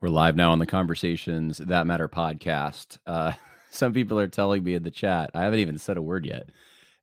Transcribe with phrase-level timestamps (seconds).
[0.00, 2.98] We're live now on the Conversations That Matter podcast.
[3.04, 3.32] Uh,
[3.70, 6.50] some people are telling me in the chat, I haven't even said a word yet.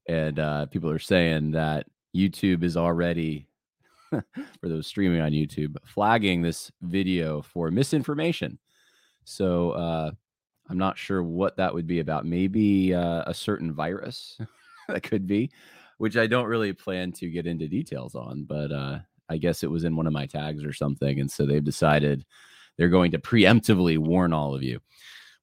[0.07, 3.47] And uh, people are saying that YouTube is already,
[4.11, 8.59] for those streaming on YouTube, flagging this video for misinformation.
[9.25, 10.11] So uh,
[10.69, 12.25] I'm not sure what that would be about.
[12.25, 14.37] Maybe uh, a certain virus
[14.87, 15.51] that could be,
[15.97, 19.69] which I don't really plan to get into details on, but uh, I guess it
[19.69, 21.19] was in one of my tags or something.
[21.19, 22.23] And so they've decided
[22.77, 24.79] they're going to preemptively warn all of you.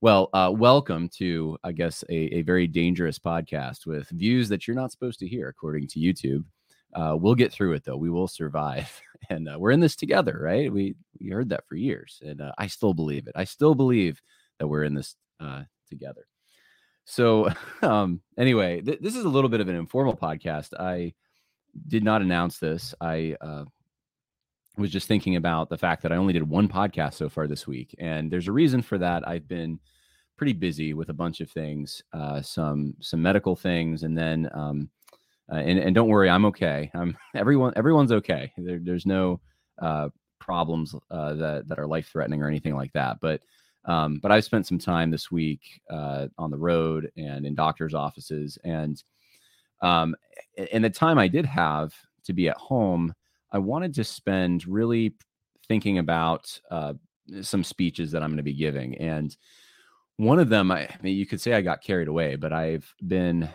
[0.01, 4.75] Well, uh, welcome to, I guess, a, a, very dangerous podcast with views that you're
[4.75, 6.45] not supposed to hear, according to YouTube.
[6.93, 7.97] Uh, we'll get through it though.
[7.97, 10.73] We will survive, and uh, we're in this together, right?
[10.73, 13.35] We we heard that for years, and uh, I still believe it.
[13.37, 14.21] I still believe
[14.59, 16.27] that we're in this uh, together.
[17.05, 17.49] So,
[17.83, 20.75] um, anyway, th- this is a little bit of an informal podcast.
[20.79, 21.15] I
[21.89, 22.93] did not announce this.
[23.01, 23.65] I uh,
[24.79, 27.67] was just thinking about the fact that I only did one podcast so far this
[27.67, 29.27] week, and there's a reason for that.
[29.29, 29.79] I've been
[30.37, 34.89] pretty busy with a bunch of things, uh, some some medical things, and then um,
[35.53, 36.91] uh, and and don't worry, I'm okay.
[36.95, 38.53] I'm everyone everyone's okay.
[38.57, 39.41] There, there's no
[39.81, 40.09] uh,
[40.41, 43.19] problems uh, that that are life threatening or anything like that.
[43.21, 43.43] But
[43.85, 47.95] um, but I've spent some time this week uh, on the road and in doctors'
[47.95, 49.03] offices, and
[49.83, 50.15] um,
[50.73, 51.93] and the time I did have
[52.25, 53.15] to be at home
[53.53, 55.15] I wanted to spend really
[55.69, 56.95] thinking about uh,
[57.43, 58.97] some speeches that I'm going to be giving.
[58.99, 59.37] And
[60.17, 62.93] one of them, I, I mean, you could say I got carried away, but I've
[63.07, 63.49] been,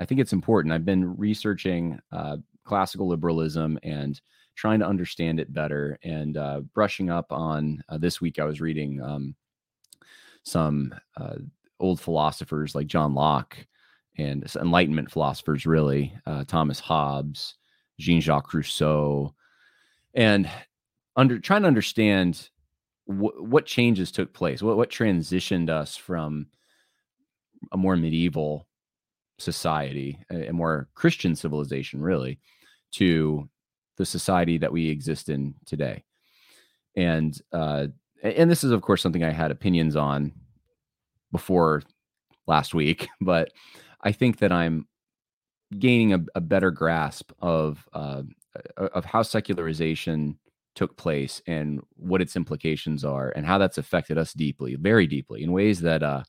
[0.00, 0.72] I think it's important.
[0.72, 4.20] I've been researching uh, classical liberalism and
[4.54, 8.38] trying to understand it better and uh, brushing up on uh, this week.
[8.38, 9.34] I was reading um,
[10.44, 11.36] some uh,
[11.78, 13.56] old philosophers like John Locke
[14.18, 17.56] and Enlightenment philosophers, really, uh, Thomas Hobbes,
[17.98, 19.34] Jean Jacques Rousseau,
[20.14, 20.50] and
[21.16, 22.50] under trying to understand
[23.04, 26.46] wh- what changes took place, what what transitioned us from
[27.72, 28.66] a more medieval
[29.38, 32.38] society, a, a more Christian civilization, really,
[32.92, 33.48] to
[33.96, 36.04] the society that we exist in today.
[36.96, 37.88] And uh,
[38.22, 40.32] and this is of course something I had opinions on
[41.32, 41.82] before
[42.46, 43.52] last week, but
[44.02, 44.86] I think that I'm
[45.78, 48.22] gaining a, a better grasp of uh,
[48.76, 50.38] of how secularization
[50.74, 55.42] took place and what its implications are and how that's affected us deeply, very deeply,
[55.42, 56.22] in ways that uh,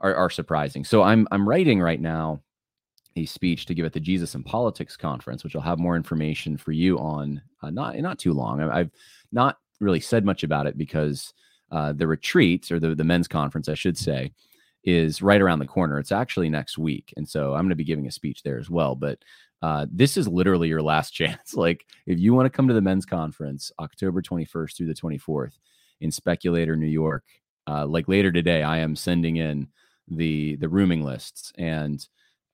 [0.00, 0.84] are, are surprising.
[0.84, 2.42] So I'm I'm writing right now
[3.16, 6.56] a speech to give at the Jesus and Politics conference, which I'll have more information
[6.56, 8.62] for you on uh, not not too long.
[8.62, 8.90] I, have
[9.32, 11.32] not really said much about it because
[11.70, 14.32] uh, the retreat or the the men's conference, I should say,
[14.84, 15.98] is right around the corner.
[15.98, 18.70] It's actually next week, and so I'm going to be giving a speech there as
[18.70, 18.94] well.
[18.94, 19.18] But
[19.62, 21.54] uh, this is literally your last chance.
[21.54, 25.58] like, if you want to come to the men's conference, October 21st through the 24th
[26.00, 27.24] in Speculator, New York,
[27.68, 29.68] uh, like later today, I am sending in
[30.10, 32.06] the the rooming lists and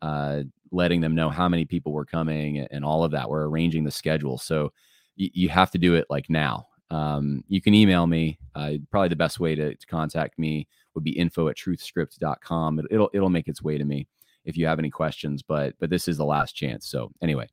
[0.03, 3.31] uh, letting them know how many people were coming and all of that.
[3.31, 4.73] We're arranging the schedule, so
[5.17, 6.67] y- you have to do it like now.
[6.91, 8.39] Um, you can email me.
[8.57, 12.81] Uh, probably the best way to, to, contact me would be info at truthscript.com.
[12.81, 14.09] It, it'll it'll make its way to me
[14.45, 16.87] if you have any questions, but but this is the last chance.
[16.87, 17.49] So anyway,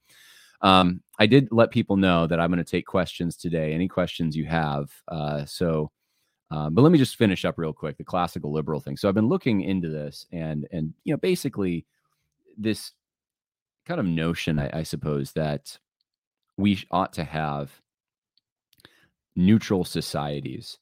[0.62, 3.74] um, I did let people know that I'm going to take questions today.
[3.74, 4.92] Any questions you have.
[5.08, 5.92] Uh, so,
[6.52, 8.98] uh, but let me just finish up real quick the classical liberal thing.
[8.98, 11.86] So I've been looking into this, and and you know basically
[12.58, 12.92] this
[13.86, 15.78] kind of notion, I, I suppose, that
[16.58, 17.72] we ought to have
[19.36, 20.78] neutral societies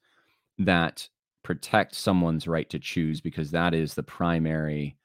[0.57, 1.07] that
[1.43, 4.97] protect someone's right to choose because that is the primary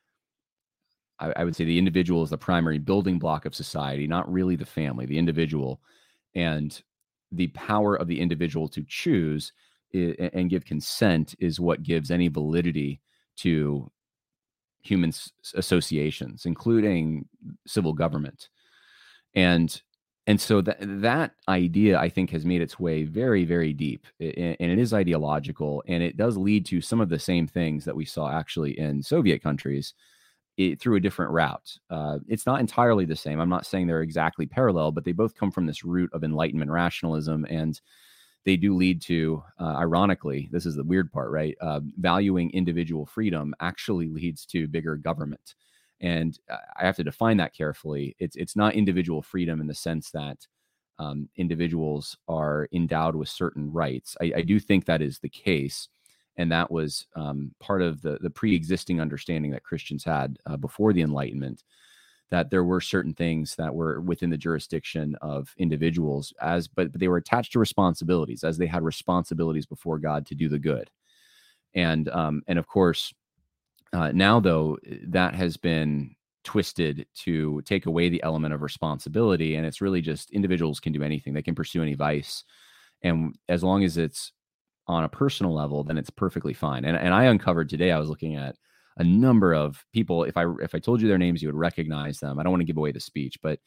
[1.19, 4.57] I, I, would say the individual is the primary building block of society, not really
[4.57, 5.81] the family, the individual.
[6.35, 6.81] And
[7.33, 9.53] the power of the individual to choose
[9.93, 13.01] and give consent is what gives any validity
[13.37, 13.91] to
[14.83, 15.13] human
[15.55, 17.29] associations, including
[17.67, 18.49] civil government.
[19.35, 19.81] And
[20.27, 24.57] and so that that idea i think has made its way very very deep and
[24.59, 28.05] it is ideological and it does lead to some of the same things that we
[28.05, 29.95] saw actually in soviet countries
[30.56, 31.79] it, through a different route.
[31.91, 33.41] Uh, it's not entirely the same.
[33.41, 36.71] I'm not saying they're exactly parallel but they both come from this root of enlightenment
[36.71, 37.81] rationalism and
[38.45, 41.56] they do lead to uh, ironically this is the weird part right?
[41.61, 45.55] Uh, valuing individual freedom actually leads to bigger government.
[46.01, 48.15] And I have to define that carefully.
[48.19, 50.47] It's it's not individual freedom in the sense that
[50.99, 54.17] um, individuals are endowed with certain rights.
[54.21, 55.89] I, I, do think that is the case,
[56.37, 60.93] and that was um, part of the the pre-existing understanding that Christians had uh, before
[60.93, 61.63] the Enlightenment.
[62.31, 67.01] That there were certain things that were within the jurisdiction of individuals, as but, but
[67.01, 70.91] they were attached to responsibilities, as they had responsibilities before God to do the good,
[71.75, 73.13] and um, and of course
[73.95, 74.77] uh, now, though,
[75.07, 79.55] that has been twisted to take away the element of responsibility.
[79.55, 82.45] And it's really just individuals can do anything, they can pursue any vice.
[83.03, 84.33] And as long as it's
[84.87, 86.85] on a personal level, then it's perfectly fine.
[86.85, 88.57] And, and I uncovered today, I was looking at
[88.99, 90.25] a number of people.
[90.25, 92.39] If I if I told you their names, you would recognize them.
[92.39, 93.59] I don't want to give away the speech, but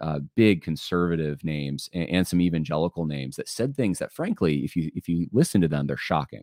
[0.00, 4.74] uh, big conservative names and, and, some evangelical names that said things that, frankly, if
[4.74, 6.42] you if you listen to them, they're shocking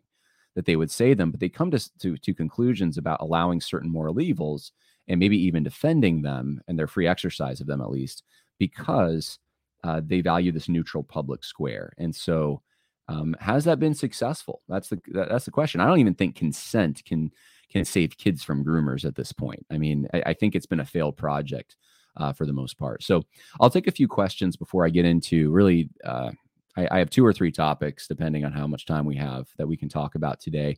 [0.56, 3.90] that they would say them, but they come to, to, to conclusions about allowing certain
[3.90, 4.72] moral evils
[5.08, 8.24] and maybe even defending them and their free exercise of them at least
[8.58, 9.40] because
[9.84, 11.94] uh, they value this neutral public square.
[11.98, 12.62] And so,
[13.10, 14.62] um, has that been successful?
[14.70, 15.82] That's the that's the question.
[15.82, 17.32] I don't even think consent can
[17.72, 19.66] can save kids from groomers at this point.
[19.72, 21.76] I mean, I, I think it's been a failed project
[22.18, 23.04] uh, for the most part.
[23.04, 23.24] So
[23.60, 26.32] I'll take a few questions before I get into really uh,
[26.78, 29.68] I, I, have two or three topics, depending on how much time we have, that
[29.68, 30.78] we can talk about today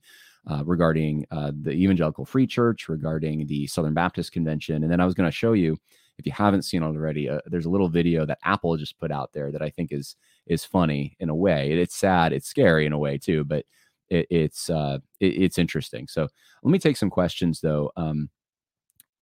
[0.49, 4.83] uh, regarding uh, the Evangelical Free Church, regarding the Southern Baptist Convention.
[4.83, 5.77] And then I was going to show you,
[6.17, 9.31] if you haven't seen already, uh, there's a little video that Apple just put out
[9.33, 10.15] there that I think is
[10.51, 11.71] is funny in a way.
[11.71, 13.65] It's sad, it's scary in a way too, but
[14.09, 16.07] it, it's uh, it, it's interesting.
[16.07, 16.27] So
[16.61, 17.89] let me take some questions though.
[17.95, 18.29] Um,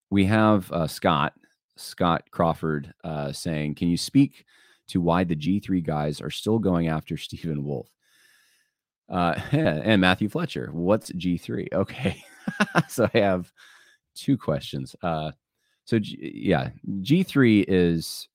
[0.10, 1.34] we have uh, Scott
[1.78, 4.46] Scott Crawford uh, saying, "Can you speak?"
[4.88, 7.92] to why the G3 guys are still going after Stephen Wolfe?"
[9.08, 11.68] Uh, and Matthew Fletcher, what's G3?
[11.74, 12.24] Okay.
[12.88, 13.52] so I have
[14.16, 14.96] two questions.
[15.04, 15.32] Uh,
[15.86, 16.70] so, G- yeah,
[17.02, 18.28] G3 is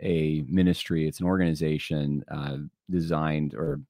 [0.00, 2.58] a ministry, it's an organization uh,
[2.90, 3.80] designed or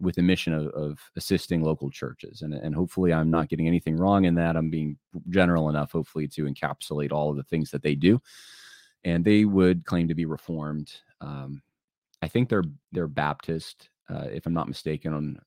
[0.00, 2.42] with a mission of, of, assisting local churches.
[2.42, 4.56] And, and hopefully, I'm not getting anything wrong in that.
[4.56, 4.96] I'm being
[5.28, 8.20] general enough, hopefully, to encapsulate all of the things that they do.
[9.04, 10.92] And they would claim to be reformed.
[11.20, 11.62] Um,
[12.22, 15.12] I think they're they're Baptist, uh, if I'm not mistaken.
[15.12, 15.38] On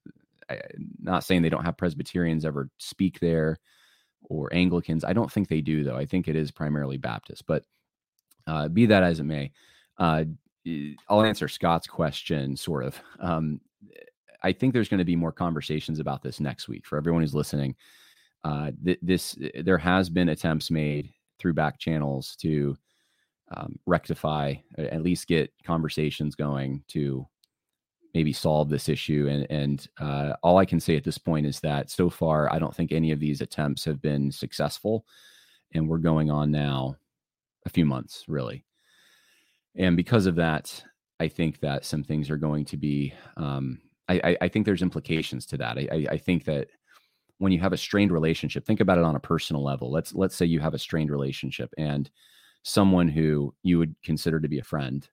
[0.50, 0.62] I,
[1.02, 3.58] not saying they don't have Presbyterians ever speak there
[4.24, 5.04] or Anglicans.
[5.04, 5.98] I don't think they do though.
[5.98, 7.46] I think it is primarily Baptist.
[7.48, 7.64] But
[8.48, 9.52] uh, be that as it may,
[9.98, 10.24] uh,
[11.10, 13.00] I'll answer Scott's question sort of.
[13.20, 13.60] Um,
[14.44, 17.36] I think there's going to be more conversations about this next week for everyone who's
[17.36, 17.76] listening.
[18.44, 21.10] Uh, th- this there has been attempts made
[21.40, 22.78] through back channels to
[23.56, 27.26] um, rectify, at least get conversations going to
[28.14, 29.28] maybe solve this issue.
[29.30, 32.60] And and uh, all I can say at this point is that so far, I
[32.60, 35.06] don't think any of these attempts have been successful,
[35.74, 36.98] and we're going on now
[37.66, 38.66] a few months really.
[39.76, 40.84] And because of that,
[41.20, 43.14] I think that some things are going to be.
[43.38, 45.78] Um, I, I, think there's implications to that.
[45.78, 46.68] I, I think that
[47.38, 49.92] when you have a strained relationship, think about it on a personal level.
[49.92, 52.10] Let's let's say you have a strained relationship and
[52.64, 55.08] someone who you would consider to be a friend.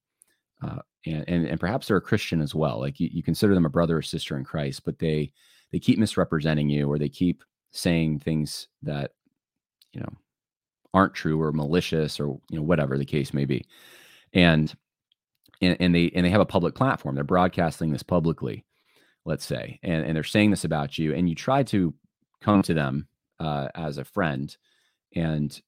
[0.63, 2.81] Uh, and, and, and perhaps they're a Christian as well.
[2.81, 5.33] Like you, you consider them a brother or sister in Christ, but they
[5.73, 9.13] they keep misrepresenting you or they keep saying things that
[9.93, 10.13] you know
[10.93, 13.65] aren't true or malicious or you know whatever the case may be.
[14.33, 14.75] And
[15.63, 17.15] and, and they and they have a public platform.
[17.15, 18.65] They're broadcasting this publicly,
[19.25, 21.93] let's say, and, and they're saying this about you, and you try to
[22.41, 23.07] come to them
[23.39, 24.57] uh, as a friend
[25.15, 25.61] and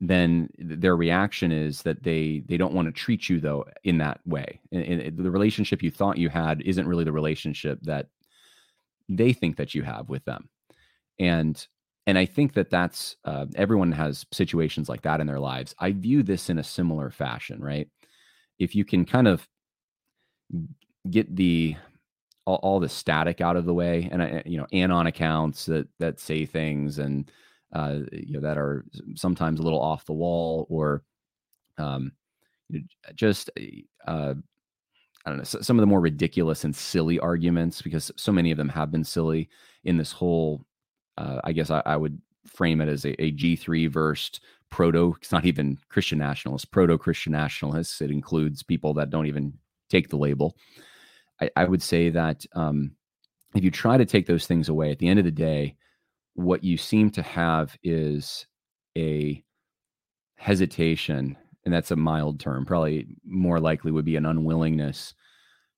[0.00, 4.20] then their reaction is that they they don't want to treat you though in that
[4.26, 8.08] way and, and, the relationship you thought you had isn't really the relationship that
[9.08, 10.48] they think that you have with them
[11.18, 11.66] and
[12.06, 15.92] and i think that that's uh, everyone has situations like that in their lives i
[15.92, 17.88] view this in a similar fashion right
[18.58, 19.46] if you can kind of
[21.10, 21.76] get the
[22.46, 26.20] all, all the static out of the way and you know anon accounts that that
[26.20, 27.30] say things and
[27.72, 28.84] uh, you know, that are
[29.14, 31.02] sometimes a little off the wall or
[31.78, 32.12] um,
[33.14, 33.50] just
[34.06, 34.34] uh,
[35.24, 38.56] I don't know some of the more ridiculous and silly arguments because so many of
[38.56, 39.48] them have been silly
[39.84, 40.64] in this whole.
[41.16, 45.14] Uh, I guess I, I would frame it as a a G3 versed proto.
[45.20, 48.00] It's not even Christian nationalists, proto Christian nationalists.
[48.00, 49.54] It includes people that don't even
[49.88, 50.56] take the label.
[51.40, 52.92] I, I would say that um,
[53.54, 55.76] if you try to take those things away, at the end of the day,
[56.34, 58.46] what you seem to have is
[58.96, 59.42] a
[60.36, 65.14] hesitation, and that's a mild term, probably more likely would be an unwillingness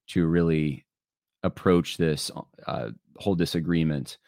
[0.09, 0.85] to really
[1.43, 2.31] approach this
[2.67, 4.19] uh, whole disagreement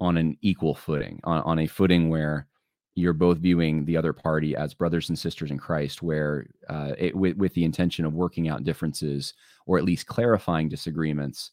[0.00, 2.46] on an equal footing, on, on a footing where
[2.94, 7.14] you're both viewing the other party as brothers and sisters in Christ, where uh, it,
[7.14, 9.34] with, with the intention of working out differences
[9.66, 11.52] or at least clarifying disagreements.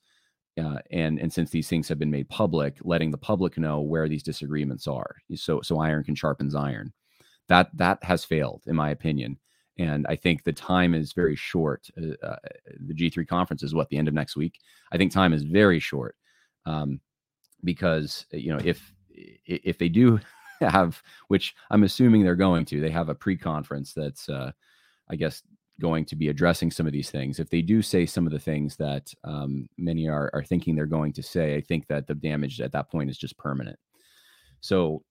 [0.59, 4.07] Uh, and and since these things have been made public, letting the public know where
[4.07, 6.93] these disagreements are, so so iron can sharpens iron.
[7.49, 9.37] That that has failed, in my opinion.
[9.77, 11.89] And I think the time is very short.
[12.01, 12.37] Uh, uh
[12.87, 14.59] the G3 conference is what the end of next week.
[14.93, 16.15] I think time is very short
[16.65, 17.01] um,
[17.65, 18.93] because you know if
[19.45, 20.19] if they do
[20.61, 24.51] have, which I'm assuming they're going to, they have a pre-conference that's, uh,
[25.09, 25.43] I guess,
[25.79, 27.39] going to be addressing some of these things.
[27.39, 30.85] If they do say some of the things that um, many are are thinking they're
[30.85, 33.77] going to say, I think that the damage at that point is just permanent.
[34.61, 35.03] So,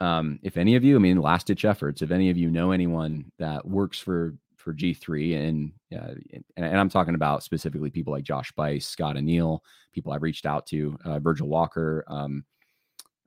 [0.00, 2.72] um, if any of you, I mean, last ditch efforts, if any of you know
[2.72, 8.12] anyone that works for for G3 and, uh, and, and I'm talking about specifically people
[8.12, 9.60] like Josh Buice, Scott Aniol,
[9.92, 12.44] people I've reached out to, uh, Virgil Walker, um,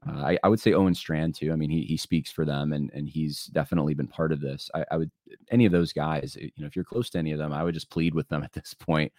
[0.08, 1.52] uh, I, I, would say Owen Strachan too.
[1.52, 4.70] I mean, he he speaks for them, and and he's definitely been part of this.
[4.76, 5.12] I, I, would
[5.50, 7.74] any of those guys, you know, if you're close to any of them, I would
[7.74, 9.12] just plead with them at this point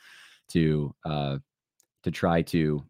[0.51, 1.39] to uh,
[2.05, 2.85] to try to,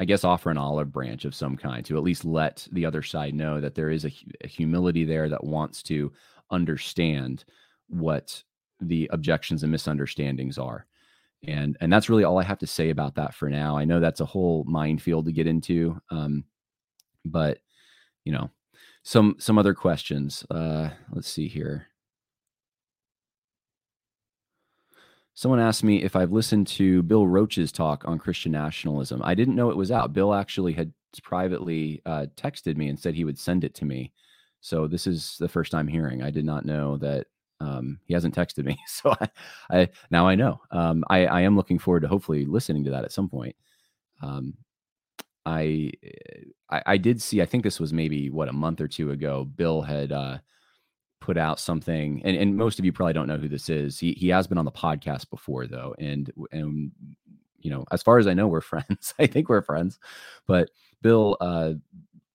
[0.00, 3.02] I guess, offer an olive branch of some kind to at least let the other
[3.02, 6.10] side know that there is a, a humility there that wants to
[6.52, 7.44] understand
[7.88, 8.42] what
[8.80, 10.86] the objections and misunderstandings are.
[11.46, 13.76] And and that's really all i have to say about that for now.
[13.76, 16.44] I know that's a whole minefield to get into um,
[17.24, 17.58] but
[18.24, 18.50] you know
[19.02, 21.88] some some other questions uh, let's see here.
[25.34, 29.20] Someone asked me if i've listened to bill roach's talk on christian nationalism.
[29.24, 30.12] I didn't know it was out.
[30.12, 30.92] Bill actually had
[31.22, 34.12] privately uh, texted me and said he would send it to me
[34.62, 37.26] so this is the first time hearing i did not know that
[37.62, 39.28] um, he hasn't texted me, so I,
[39.70, 40.60] I now I know.
[40.70, 43.54] Um, I, I am looking forward to hopefully listening to that at some point.
[44.20, 44.54] Um,
[45.44, 45.92] I,
[46.70, 47.42] I, I did see.
[47.42, 49.44] I think this was maybe what a month or two ago.
[49.44, 50.38] Bill had uh,
[51.20, 53.98] put out something, and, and most of you probably don't know who this is.
[53.98, 56.92] He he has been on the podcast before though, and and
[57.58, 59.14] you know, as far as I know, we're friends.
[59.18, 59.98] I think we're friends,
[60.46, 61.74] but Bill uh,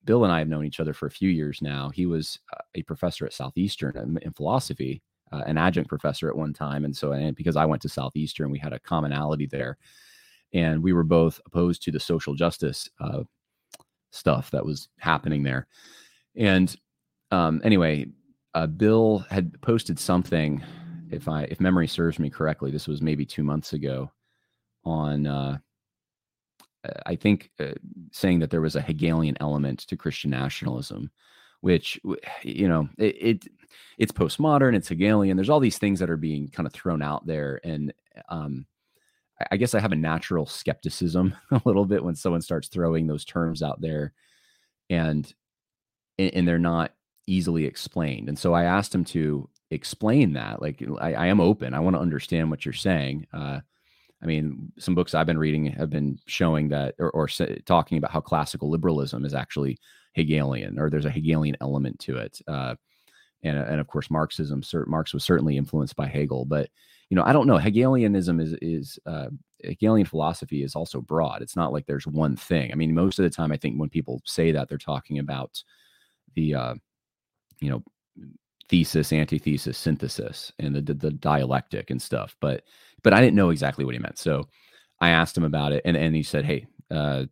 [0.07, 1.89] Bill and I have known each other for a few years now.
[1.89, 6.53] He was uh, a professor at Southeastern in philosophy, uh, an adjunct professor at one
[6.53, 9.77] time, and so and because I went to Southeastern, we had a commonality there,
[10.53, 13.23] and we were both opposed to the social justice uh,
[14.11, 15.67] stuff that was happening there.
[16.35, 16.75] And
[17.31, 18.07] um, anyway,
[18.53, 20.63] uh, Bill had posted something,
[21.11, 24.09] if I if memory serves me correctly, this was maybe two months ago,
[24.85, 25.57] on uh,
[27.05, 27.73] I think uh,
[28.11, 31.09] saying that there was a Hegelian element to Christian nationalism,
[31.61, 31.99] which
[32.43, 33.47] you know it, it
[33.97, 35.37] it's postmodern, it's Hegelian.
[35.37, 37.93] There's all these things that are being kind of thrown out there, and
[38.29, 38.65] um,
[39.51, 43.25] I guess I have a natural skepticism a little bit when someone starts throwing those
[43.25, 44.13] terms out there,
[44.89, 45.31] and
[46.19, 46.93] and they're not
[47.27, 48.29] easily explained.
[48.29, 50.61] And so I asked him to explain that.
[50.61, 51.73] Like I, I am open.
[51.73, 53.27] I want to understand what you're saying.
[53.33, 53.59] Uh,
[54.21, 57.27] I mean, some books I've been reading have been showing that, or, or
[57.65, 59.77] talking about how classical liberalism is actually
[60.13, 62.41] Hegelian, or there's a Hegelian element to it.
[62.47, 62.75] Uh,
[63.43, 64.63] and, and of course, Marxism.
[64.87, 66.69] Marx was certainly influenced by Hegel, but
[67.09, 67.57] you know, I don't know.
[67.57, 69.27] Hegelianism is is uh,
[69.63, 71.41] Hegelian philosophy is also broad.
[71.41, 72.71] It's not like there's one thing.
[72.71, 75.63] I mean, most of the time, I think when people say that, they're talking about
[76.35, 76.75] the uh,
[77.59, 77.83] you know
[78.69, 82.35] thesis, antithesis, synthesis, and the, the, the dialectic and stuff.
[82.41, 82.63] But
[83.03, 84.47] but I didn't know exactly what he meant, so
[84.99, 87.25] I asked him about it, and and he said, "Hey, uh,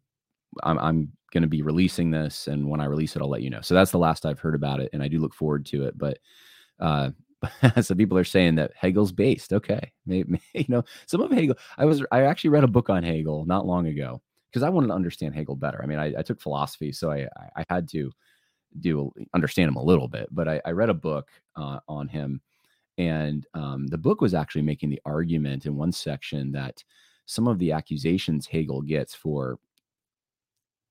[0.63, 3.49] I'm I'm going to be releasing this, and when I release it, I'll let you
[3.49, 5.85] know." So that's the last I've heard about it, and I do look forward to
[5.85, 5.97] it.
[5.97, 6.19] But
[6.79, 7.11] uh,
[7.97, 9.53] people are saying that Hegel's based.
[9.53, 11.57] Okay, maybe, you know some of Hegel.
[11.77, 14.87] I was I actually read a book on Hegel not long ago because I wanted
[14.87, 15.81] to understand Hegel better.
[15.83, 18.11] I mean, I, I took philosophy, so I I had to
[18.79, 20.27] do understand him a little bit.
[20.31, 22.41] But I, I read a book uh, on him,
[22.97, 26.83] and um, the book was actually making the argument in one section that
[27.25, 29.57] some of the accusations Hegel gets for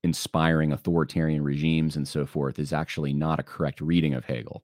[0.03, 4.63] inspiring authoritarian regimes and so forth is actually not a correct reading of Hegel.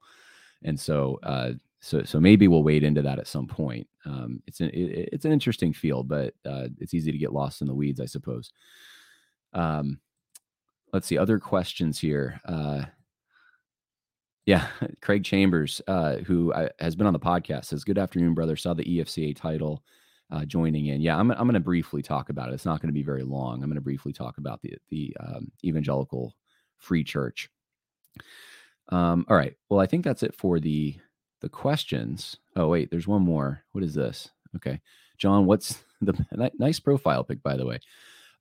[0.63, 3.89] And so, uh, so, so maybe we'll wade into that at some point.
[4.05, 7.63] Um, it's an it, it's an interesting field, but uh, it's easy to get lost
[7.63, 8.53] in the weeds, I suppose.
[9.55, 9.99] Um,
[10.93, 12.39] let's see other questions here.
[12.45, 12.83] Uh,
[14.51, 14.67] yeah,
[15.01, 18.57] Craig Chambers, uh, who uh, has been on the podcast, says, "Good afternoon, brother.
[18.57, 19.83] Saw the EFCA title."
[20.33, 22.55] Uh, joining in, yeah, I'm, I'm going to briefly talk about it.
[22.55, 23.55] It's not going to be very long.
[23.55, 26.37] I'm going to briefly talk about the the um, evangelical
[26.79, 27.51] free church.
[28.91, 29.57] Um, all right.
[29.69, 30.97] Well, I think that's it for the
[31.41, 32.37] the questions.
[32.55, 33.63] Oh wait, there's one more.
[33.73, 34.31] What is this?
[34.57, 34.81] Okay,
[35.19, 37.81] John, what's the nice profile pic by the way?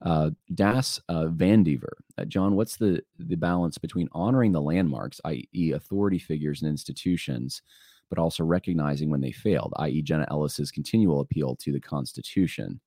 [0.02, 1.92] Uh, das uh, Vandiver.
[2.16, 7.62] Uh, John, what's the the balance between honoring the landmarks, i.e., authority figures and institutions,
[8.08, 12.80] but also recognizing when they failed, i.e., Jenna Ellis's continual appeal to the Constitution?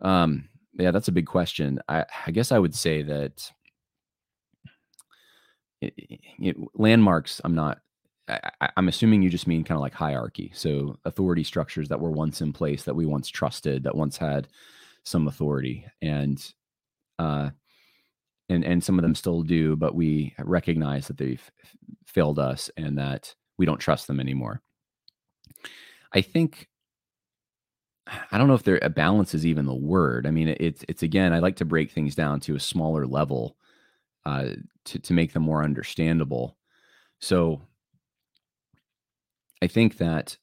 [0.00, 1.80] Um, yeah, that's a big question.
[1.88, 3.50] I, I guess I would say that
[5.80, 5.94] it,
[6.38, 7.40] it, landmarks.
[7.44, 7.80] I'm not.
[8.28, 10.52] I, I'm assuming you just mean kind of like hierarchy.
[10.54, 14.46] So authority structures that were once in place, that we once trusted, that once had
[15.04, 16.52] some authority and
[17.18, 17.50] uh
[18.48, 21.50] and and some of them still do but we recognize that they've
[22.06, 24.62] failed us and that we don't trust them anymore.
[26.12, 26.68] I think
[28.32, 30.26] i don't know if there a balance is even the word.
[30.26, 33.56] I mean it's it's again i like to break things down to a smaller level
[34.26, 34.50] uh
[34.86, 36.56] to to make them more understandable.
[37.20, 37.62] So
[39.62, 40.36] i think that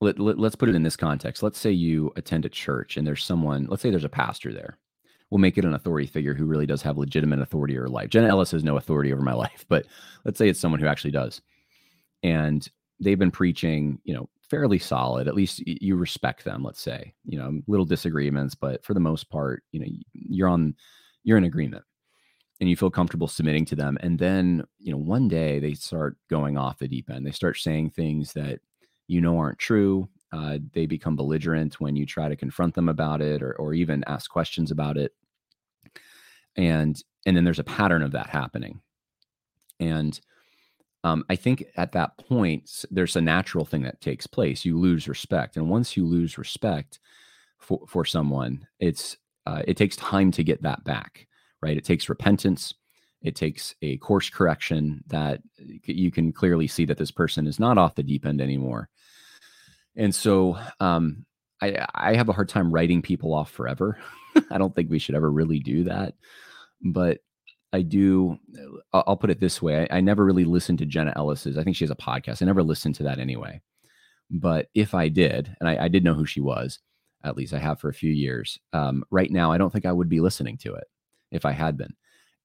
[0.00, 1.42] let, let, us put it in this context.
[1.42, 4.78] Let's say you attend a church and there's someone, let's say there's a pastor there.
[5.30, 8.08] We'll make it an authority figure who really does have legitimate authority over life.
[8.08, 9.86] Jenna Ellis has no authority over my life, but
[10.24, 11.42] let's say it's someone who actually does.
[12.22, 12.66] And
[13.00, 15.28] they've been preaching, you know, fairly solid.
[15.28, 17.12] At least you respect them, let's say.
[17.24, 20.74] You know, little disagreements, but for the most part, you know, you're on
[21.24, 21.84] you're in agreement
[22.60, 23.98] and you feel comfortable submitting to them.
[24.00, 27.26] And then, you know, one day they start going off the deep end.
[27.26, 28.60] They start saying things that
[29.08, 30.08] you know aren't true.
[30.30, 34.04] Uh, they become belligerent when you try to confront them about it or, or even
[34.06, 35.12] ask questions about it.
[36.56, 38.80] And and then there's a pattern of that happening.
[39.80, 40.18] And
[41.04, 44.64] um, I think at that point, there's a natural thing that takes place.
[44.64, 46.98] You lose respect, and once you lose respect
[47.58, 49.16] for for someone, it's
[49.46, 51.26] uh, it takes time to get that back.
[51.62, 51.76] Right?
[51.76, 52.74] It takes repentance.
[53.22, 55.40] It takes a course correction that
[55.84, 58.88] you can clearly see that this person is not off the deep end anymore.
[59.98, 61.26] And so um,
[61.60, 63.98] I, I have a hard time writing people off forever.
[64.50, 66.14] I don't think we should ever really do that.
[66.82, 67.18] But
[67.72, 68.38] I do,
[68.92, 71.58] I'll put it this way I, I never really listened to Jenna Ellis's.
[71.58, 72.40] I think she has a podcast.
[72.40, 73.60] I never listened to that anyway.
[74.30, 76.78] But if I did, and I, I did know who she was,
[77.24, 79.92] at least I have for a few years, um, right now, I don't think I
[79.92, 80.84] would be listening to it
[81.32, 81.94] if I had been.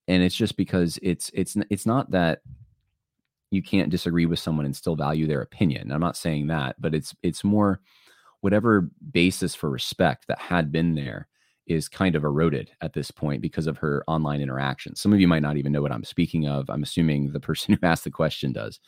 [0.08, 2.42] And it's just because it's it's it's not that
[3.54, 5.92] you can't disagree with someone and still value their opinion.
[5.92, 7.80] I'm not saying that, but it's it's more
[8.42, 11.28] whatever basis for respect that had been there
[11.68, 14.96] is kind of eroded at this point because of her online interaction.
[14.96, 16.70] Some of you might not even know what I'm speaking of.
[16.70, 18.80] I'm assuming the person who asked the question does,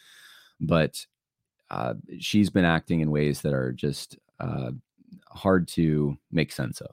[0.59, 1.05] but
[1.69, 4.71] uh, she's been acting in ways that are just uh,
[5.29, 6.91] hard to make sense of.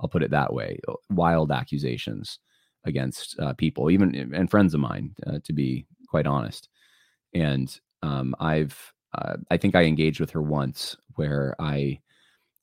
[0.00, 0.80] I'll put it that way.
[1.10, 2.40] Wild accusations
[2.84, 6.68] against uh, people, even and friends of mine, uh, to be quite honest
[7.34, 12.00] and um, I've uh, I think I engaged with her once where I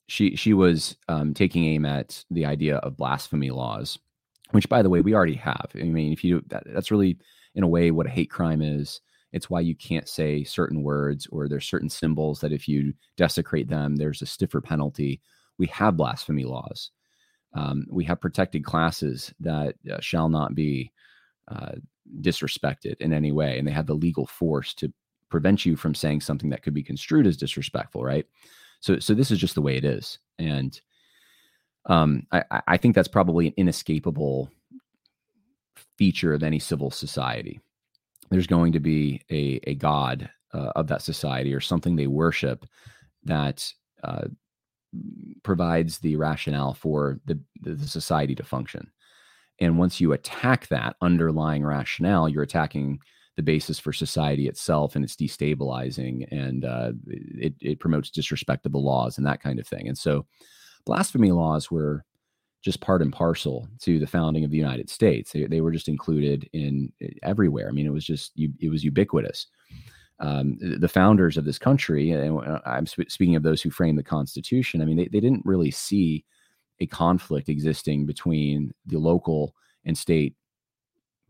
[0.08, 3.98] she she was um, taking aim at the idea of blasphemy laws,
[4.50, 5.70] which by the way we already have.
[5.74, 7.18] I mean, if you that, that's really
[7.54, 9.00] in a way what a hate crime is.
[9.32, 13.66] It's why you can't say certain words or there's certain symbols that if you desecrate
[13.66, 15.22] them, there's a stiffer penalty.
[15.56, 16.90] We have blasphemy laws.
[17.54, 20.92] Um, we have protected classes that uh, shall not be
[21.48, 21.72] uh,
[22.20, 24.92] disrespected in any way and they have the legal force to
[25.28, 28.26] prevent you from saying something that could be construed as disrespectful right?
[28.80, 30.80] So so this is just the way it is and
[31.86, 34.50] um i i think that's probably an inescapable
[35.98, 37.60] feature of any civil society.
[38.30, 42.66] There's going to be a a god uh, of that society or something they worship
[43.24, 43.72] that
[44.04, 44.24] uh,
[45.42, 48.90] provides the rationale for the, the society to function
[49.62, 52.98] and once you attack that underlying rationale, you're attacking
[53.36, 58.72] the basis for society itself, and it's destabilizing and uh, it, it promotes disrespect of
[58.72, 59.88] the laws and that kind of thing.
[59.88, 60.26] And so,
[60.84, 62.04] blasphemy laws were
[62.60, 65.32] just part and parcel to the founding of the United States.
[65.32, 67.68] They, they were just included in eh, everywhere.
[67.68, 69.46] I mean, it was just it was ubiquitous.
[70.18, 74.82] Um, the founders of this country, and I'm speaking of those who framed the Constitution.
[74.82, 76.24] I mean, they, they didn't really see
[76.82, 79.54] a conflict existing between the local
[79.86, 80.34] and state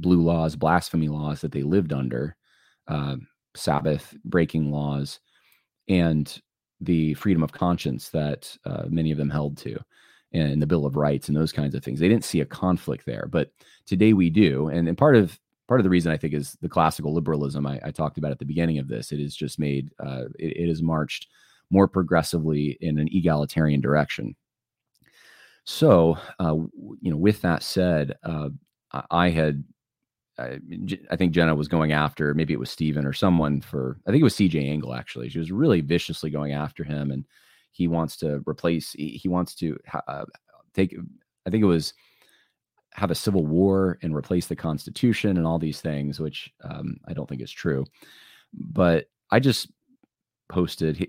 [0.01, 2.37] blue laws, blasphemy laws that they lived under,
[2.89, 3.17] uh,
[3.55, 5.21] Sabbath breaking laws,
[5.89, 6.41] and
[6.81, 9.79] the freedom of conscience that uh, many of them held to.
[10.33, 12.01] and the Bill of Rights and those kinds of things.
[12.01, 13.51] They didn't see a conflict there, but
[13.87, 14.69] today we do.
[14.69, 15.39] And, and part of
[15.69, 18.39] part of the reason I think is the classical liberalism I, I talked about at
[18.39, 19.13] the beginning of this.
[19.13, 21.29] It is just made uh, it, it has marched
[21.71, 24.35] more progressively in an egalitarian direction.
[25.65, 26.55] So, uh,
[27.01, 28.49] you know, with that said, uh,
[29.11, 29.63] I had,
[30.39, 30.59] I,
[31.11, 34.21] I, think Jenna was going after, maybe it was Steven or someone for, I think
[34.21, 35.29] it was CJ Engel actually.
[35.29, 37.25] She was really viciously going after him and
[37.71, 40.25] he wants to replace, he, he wants to uh,
[40.75, 40.97] take,
[41.47, 41.95] I think it was
[42.95, 47.15] have a civil war and replace the Constitution and all these things, which um, I
[47.15, 47.87] don't think is true.
[48.53, 49.71] But I just
[50.51, 51.09] posted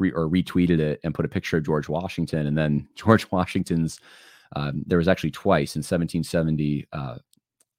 [0.00, 2.46] or retweeted it and put a picture of George Washington.
[2.46, 4.00] And then George Washington's,
[4.56, 7.18] um, there was actually twice in 1775 uh,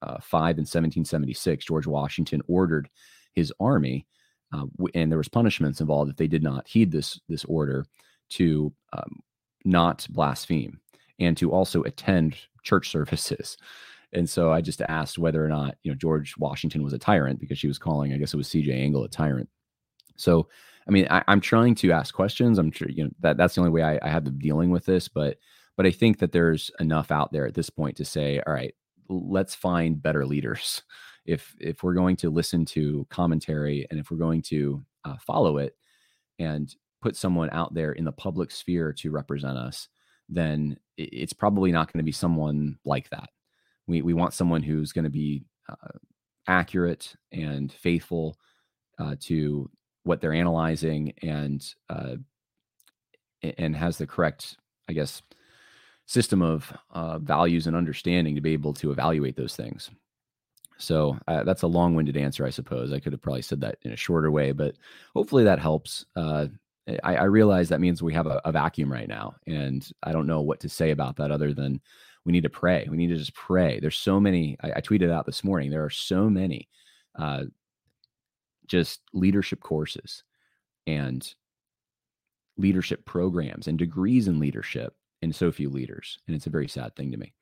[0.04, 2.90] uh, and 1776, George Washington ordered
[3.34, 4.06] his army,
[4.54, 7.86] uh, and there was punishments involved if they did not heed this this order
[8.30, 9.20] to um,
[9.64, 10.80] not blaspheme
[11.20, 13.58] and to also attend church services.
[14.14, 17.40] And so I just asked whether or not, you know, George Washington was a tyrant
[17.40, 19.50] because she was calling, I guess it was CJ Engel a tyrant.
[20.18, 20.50] So,
[20.88, 22.58] I mean, I, am trying to ask questions.
[22.58, 24.86] I'm sure, you know, that that's the only way I, I have of dealing with
[24.86, 25.08] this.
[25.08, 25.38] But,
[25.78, 28.74] but I think that there's enough out there at this point to say, all right,
[29.10, 30.84] let's find better leaders.
[31.24, 35.60] If, if we're going to listen to commentary and if we're going to uh, follow
[35.60, 35.78] it
[36.40, 39.88] and put someone out there in the public sphere to represent us,
[40.28, 43.30] then it's probably not going to be someone like that.
[43.86, 45.98] We, we want someone who's going to be uh,
[46.48, 48.38] accurate and faithful
[48.98, 49.70] uh, to
[50.04, 52.16] what they're analyzing and uh,
[53.58, 55.22] and has the correct, I guess,
[56.06, 59.90] system of uh, values and understanding to be able to evaluate those things.
[60.78, 62.92] So uh, that's a long-winded answer, I suppose.
[62.92, 64.76] I could have probably said that in a shorter way, but
[65.16, 66.06] hopefully that helps.
[66.16, 66.48] Uh,
[67.04, 70.28] I, I realize that means we have a, a, vacuum right now, and I don't
[70.28, 71.80] know what to say about that other than
[72.26, 72.88] we need to pray.
[72.90, 73.80] We need to just pray.
[73.80, 74.58] There's so many.
[74.62, 75.70] I, I tweeted out this morning.
[75.70, 76.68] There are so many,
[77.18, 77.44] uh,
[78.68, 80.24] just leadership courses,
[80.88, 81.34] and
[82.58, 86.96] leadership programs and degrees in leadership, and so few leaders, and it's a very sad
[86.96, 87.34] thing to me.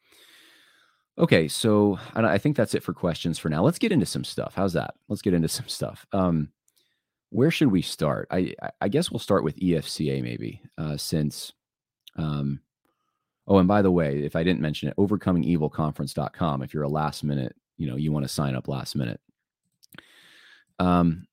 [1.17, 3.61] Okay, so I think that's it for questions for now.
[3.61, 4.53] Let's get into some stuff.
[4.55, 4.93] How's that?
[5.09, 6.05] Let's get into some stuff.
[6.13, 6.49] Um,
[7.29, 8.27] where should we start?
[8.31, 11.51] I I guess we'll start with EFCA maybe, uh, since.
[12.15, 12.61] Um,
[13.47, 16.63] oh, and by the way, if I didn't mention it, overcomingevilconference.com.
[16.63, 19.19] If you're a last minute, you know, you want to sign up last minute.
[20.79, 21.27] Um,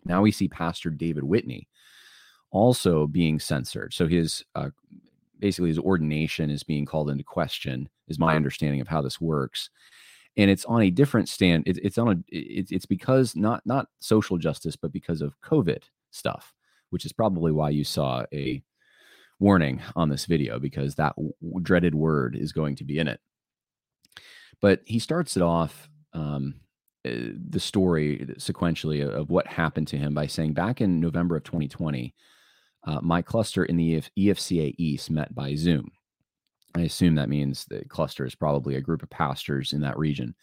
[0.07, 1.69] now we see Pastor David Whitney
[2.51, 3.93] also being censored.
[3.93, 4.71] So his uh,
[5.39, 7.89] basically his ordination is being called into question.
[8.09, 9.69] Is my understanding of how this works,
[10.37, 11.65] and it's on a different stand.
[11.67, 15.83] It, it's on a it, it's because not not social justice, but because of COVID
[16.13, 16.55] stuff,
[16.91, 18.63] which is probably why you saw a
[19.39, 23.21] warning on this video because that w- dreaded word is going to be in it.
[24.61, 26.55] But he starts it off um,
[27.07, 31.45] uh, the story sequentially of what happened to him by saying back in November of
[31.45, 32.15] 2020,
[32.87, 35.91] uh, my cluster in the EFCA East met by Zoom.
[36.75, 40.35] I assume that means the cluster is probably a group of pastors in that region.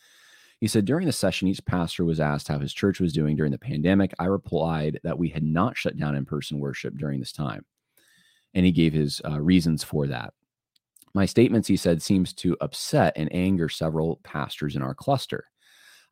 [0.63, 3.51] He said during the session, each pastor was asked how his church was doing during
[3.51, 4.13] the pandemic.
[4.17, 7.65] I replied that we had not shut down in person worship during this time.
[8.53, 10.33] And he gave his uh, reasons for that.
[11.13, 15.49] My statements, he said, seems to upset and anger several pastors in our cluster.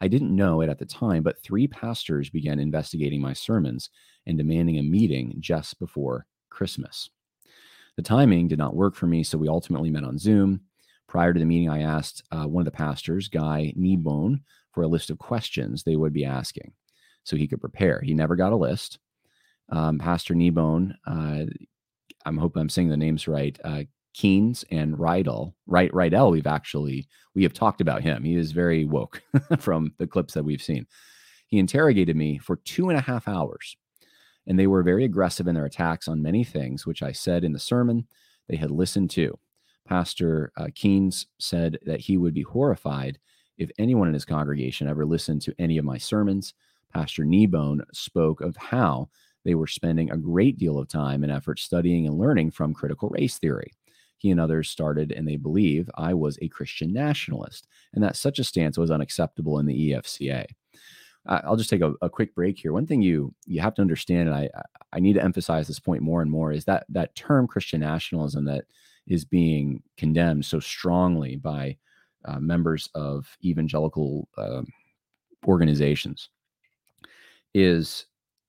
[0.01, 3.89] I didn't know it at the time, but three pastors began investigating my sermons
[4.27, 7.09] and demanding a meeting just before Christmas.
[7.95, 10.59] The timing did not work for me, so we ultimately met on Zoom.
[11.11, 14.39] Prior to the meeting, I asked uh, one of the pastors, Guy Kneebone,
[14.71, 16.71] for a list of questions they would be asking
[17.25, 17.99] so he could prepare.
[17.99, 18.97] He never got a list.
[19.67, 21.47] Um, Pastor Kneebone, uh,
[22.25, 27.09] I'm hoping I'm saying the names right, uh, Keynes and Rydell, right, Rydell, we've actually
[27.35, 28.23] we have talked about him.
[28.23, 29.21] He is very woke
[29.59, 30.87] from the clips that we've seen.
[31.45, 33.75] He interrogated me for two and a half hours,
[34.47, 37.51] and they were very aggressive in their attacks on many things, which I said in
[37.51, 38.07] the sermon
[38.47, 39.37] they had listened to.
[39.87, 43.19] Pastor uh, Keynes said that he would be horrified
[43.61, 46.55] if anyone in his congregation ever listened to any of my sermons,
[46.91, 49.09] Pastor Kneebone spoke of how
[49.45, 53.09] they were spending a great deal of time and effort studying and learning from critical
[53.09, 53.71] race theory.
[54.17, 58.39] He and others started, and they believe I was a Christian nationalist, and that such
[58.39, 60.47] a stance was unacceptable in the EFCA.
[61.27, 62.73] I'll just take a, a, quick break here.
[62.73, 64.49] One thing you you have to understand, and I
[64.91, 68.45] I need to emphasize this point more and more, is that that term Christian nationalism
[68.45, 68.65] that
[69.07, 71.77] is being condemned so strongly by
[72.25, 74.61] uh, members of evangelical uh,
[75.47, 76.29] organizations
[77.53, 78.05] is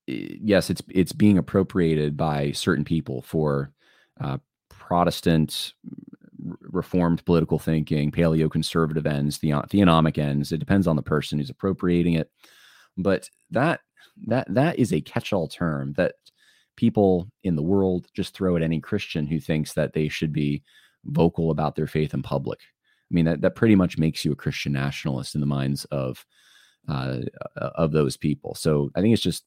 [0.07, 3.73] yes, it's it's being appropriated by certain people for
[4.21, 4.39] uh,
[4.69, 5.73] Protestant
[6.61, 10.51] reformed political thinking, paleo conservative ends, the theonomic ends.
[10.53, 12.31] It depends on the person who's appropriating it,
[12.97, 13.81] but that
[14.27, 16.15] that that is a catch-all term that
[16.83, 20.65] people in the world just throw at any Christian who thinks that they should be
[21.05, 22.59] vocal about their faith in public.
[22.59, 26.27] I mean that that pretty much makes you a Christian nationalist in the minds of
[26.89, 27.21] uh,
[27.55, 28.57] of those people.
[28.57, 29.45] So I think it's just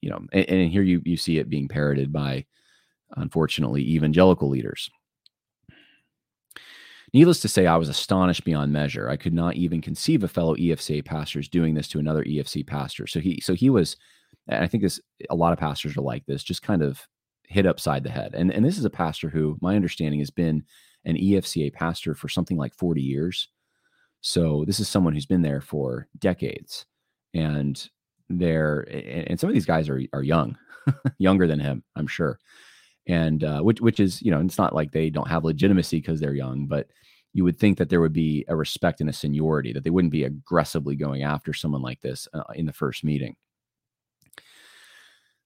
[0.00, 2.46] you know, and, and here you you see it being parroted by,
[3.16, 4.88] unfortunately, evangelical leaders.
[7.12, 9.08] Needless to say, I was astonished beyond measure.
[9.08, 13.08] I could not even conceive of fellow EFCA pastors doing this to another EFC pastor.
[13.08, 13.96] So he, so he was,
[14.48, 17.06] and I think this, a lot of pastors are like this, just kind of
[17.48, 18.34] hit upside the head.
[18.34, 20.64] And and this is a pastor who, my understanding, has been
[21.04, 23.48] an EFCA pastor for something like forty years.
[24.20, 26.86] So this is someone who's been there for decades,
[27.34, 27.88] and
[28.28, 30.56] there and some of these guys are are young
[31.18, 32.38] younger than him i'm sure
[33.06, 36.20] and uh, which which is you know it's not like they don't have legitimacy because
[36.20, 36.88] they're young but
[37.32, 40.12] you would think that there would be a respect and a seniority that they wouldn't
[40.12, 43.36] be aggressively going after someone like this uh, in the first meeting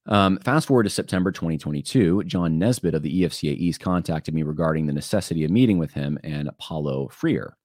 [0.07, 4.87] um, fast forward to September 2022, John Nesbitt of the EFCA East contacted me regarding
[4.87, 7.57] the necessity of meeting with him and Paulo Freer,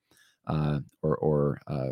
[0.47, 1.91] uh, or, or uh,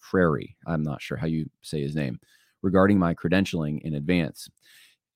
[0.00, 0.48] Freire.
[0.66, 2.18] I'm not sure how you say his name
[2.62, 4.48] regarding my credentialing in advance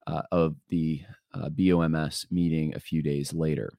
[0.06, 1.02] uh, of the
[1.34, 3.72] uh, BOMS meeting a few days later.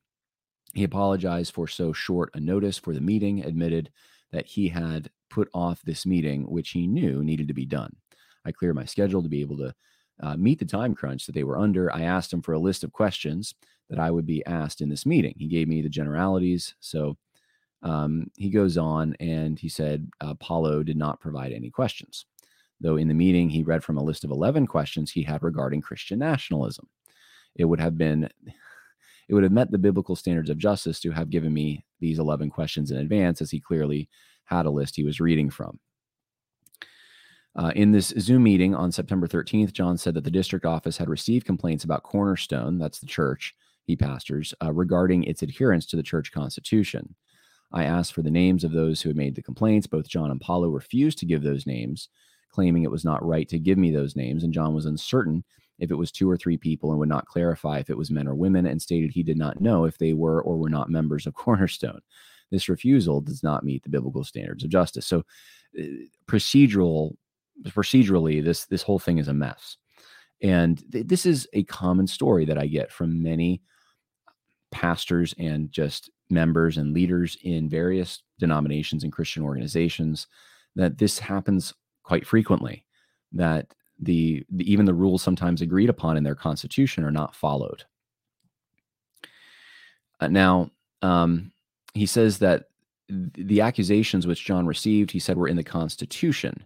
[0.73, 3.91] He apologized for so short a notice for the meeting, admitted
[4.31, 7.95] that he had put off this meeting, which he knew needed to be done.
[8.45, 9.73] I cleared my schedule to be able to
[10.23, 11.93] uh, meet the time crunch that they were under.
[11.93, 13.53] I asked him for a list of questions
[13.89, 15.35] that I would be asked in this meeting.
[15.37, 16.75] He gave me the generalities.
[16.79, 17.17] So
[17.83, 22.25] um, he goes on and he said uh, Paulo did not provide any questions
[22.83, 25.81] though in the meeting he read from a list of 11 questions he had regarding
[25.81, 26.87] Christian nationalism.
[27.55, 28.29] It would have been
[29.29, 32.49] it would have met the biblical standards of justice to have given me these 11
[32.49, 34.09] questions in advance as he clearly
[34.43, 35.79] had a list he was reading from.
[37.55, 41.09] Uh, in this Zoom meeting on September 13th, John said that the district office had
[41.09, 43.53] received complaints about Cornerstone, that's the church
[43.85, 47.15] he pastors, uh, regarding its adherence to the church constitution.
[47.71, 49.87] I asked for the names of those who had made the complaints.
[49.87, 52.09] Both John and Paulo refused to give those names,
[52.49, 55.43] claiming it was not right to give me those names, and John was uncertain
[55.79, 58.27] if it was two or three people and would not clarify if it was men
[58.27, 61.27] or women, and stated he did not know if they were or were not members
[61.27, 62.01] of Cornerstone.
[62.51, 65.07] This refusal does not meet the biblical standards of justice.
[65.07, 65.23] So,
[65.79, 65.83] uh,
[66.27, 67.15] procedural,
[67.67, 69.77] procedurally, this this whole thing is a mess,
[70.41, 73.61] and th- this is a common story that I get from many
[74.71, 80.27] pastors and just members and leaders in various denominations and Christian organizations
[80.75, 82.83] that this happens quite frequently
[83.31, 87.83] that the, the, even the rules sometimes agreed upon in their constitution are not followed.
[90.19, 90.69] Uh, now,
[91.01, 91.51] um,
[91.93, 92.65] he says that
[93.09, 96.63] the accusations which John received, he said, were in the Constitution.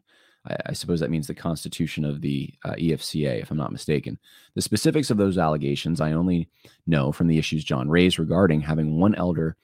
[0.48, 4.18] I, I suppose that means the Constitution of the uh, EFCA, if I'm not mistaken.
[4.56, 6.50] The specifics of those allegations I only
[6.86, 9.56] know from the issues John raised regarding having one elder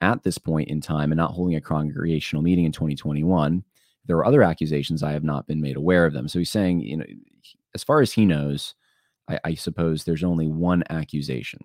[0.00, 3.62] at this point in time and not holding a congregational meeting in 2021
[4.06, 6.28] there are other accusations I have not been made aware of them.
[6.28, 7.04] So he's saying, you know,
[7.74, 8.74] as far as he knows,
[9.28, 11.60] I, I suppose there's only one accusation.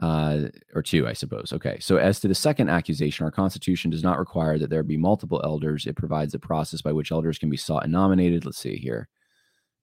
[0.00, 1.52] Uh, or two, I suppose.
[1.52, 1.76] Okay.
[1.80, 5.40] So, as to the second accusation, our Constitution does not require that there be multiple
[5.42, 5.86] elders.
[5.86, 8.44] It provides a process by which elders can be sought and nominated.
[8.44, 9.08] Let's see here.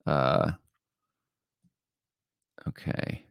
[0.08, 0.51] Uh,
[2.65, 3.25] okay.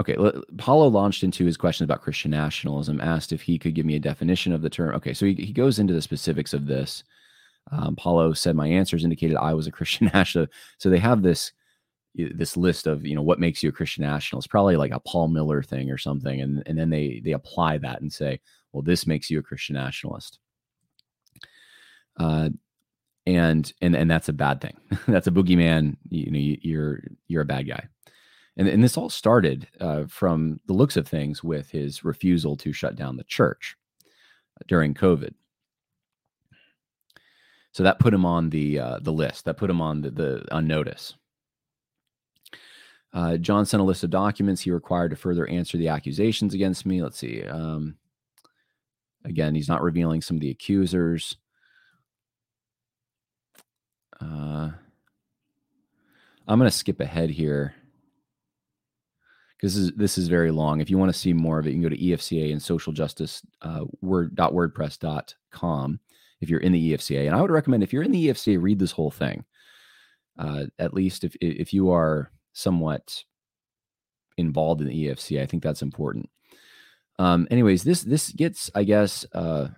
[0.00, 0.16] Okay,
[0.56, 4.00] Paulo launched into his questions about Christian nationalism, asked if he could give me a
[4.00, 4.94] definition of the term.
[4.94, 7.02] Okay, so he, he goes into the specifics of this.
[7.72, 10.52] Um, Paulo said my answers indicated I was a Christian nationalist.
[10.78, 11.52] So they have this
[12.34, 15.28] this list of you know what makes you a Christian nationalist, probably like a Paul
[15.28, 18.40] Miller thing or something, and and then they they apply that and say,
[18.72, 20.38] well, this makes you a Christian nationalist.
[22.18, 22.50] Uh,
[23.26, 24.76] and and and that's a bad thing.
[25.06, 25.96] that's a boogeyman.
[26.08, 27.88] You know, you're you're a bad guy.
[28.56, 32.72] And, and this all started uh, from the looks of things with his refusal to
[32.72, 33.76] shut down the church.
[34.66, 35.32] during COVID.
[37.70, 39.44] So that put him on the uh, the list.
[39.44, 41.14] That put him on the, the on notice.
[43.12, 46.84] Uh, John sent a list of documents he required to further answer the accusations against
[46.84, 47.02] me.
[47.02, 47.42] Let's see.
[47.42, 47.96] Um,
[49.24, 51.36] again, he's not revealing some of the accusers.
[54.20, 54.70] Uh,
[56.46, 57.74] I'm going to skip ahead here
[59.56, 60.80] because this is this is very long.
[60.80, 62.92] If you want to see more of it, you can go to EFCA and social
[62.92, 66.00] justice uh, word wordpress.com
[66.40, 67.26] if you're in the EFCA.
[67.26, 69.44] And I would recommend if you're in the EFCA, read this whole thing.
[70.38, 73.24] Uh, at least if if you are somewhat
[74.36, 75.40] involved in the EFC.
[75.40, 76.28] I think that's important.
[77.18, 79.68] Um, anyways, this this gets, I guess, uh,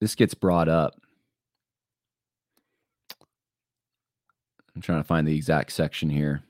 [0.00, 0.94] this gets brought up
[4.74, 6.42] I'm trying to find the exact section here.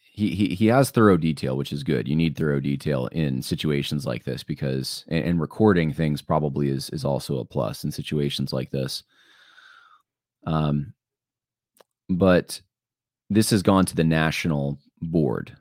[0.00, 2.08] He, he, he has thorough detail, which is good.
[2.08, 6.90] You need thorough detail in situations like this because, and, and recording things probably is
[6.90, 9.04] is also a plus in situations like this.
[10.46, 10.94] Um,
[12.08, 12.60] but
[13.30, 15.56] this has gone to the national board,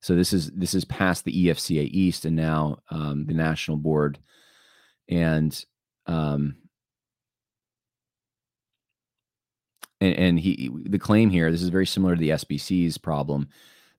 [0.00, 4.18] so this is this is past the EFCA East and now um, the national board,
[5.08, 5.64] and
[6.06, 6.56] um,
[10.00, 13.48] and, and he the claim here this is very similar to the SBC's problem.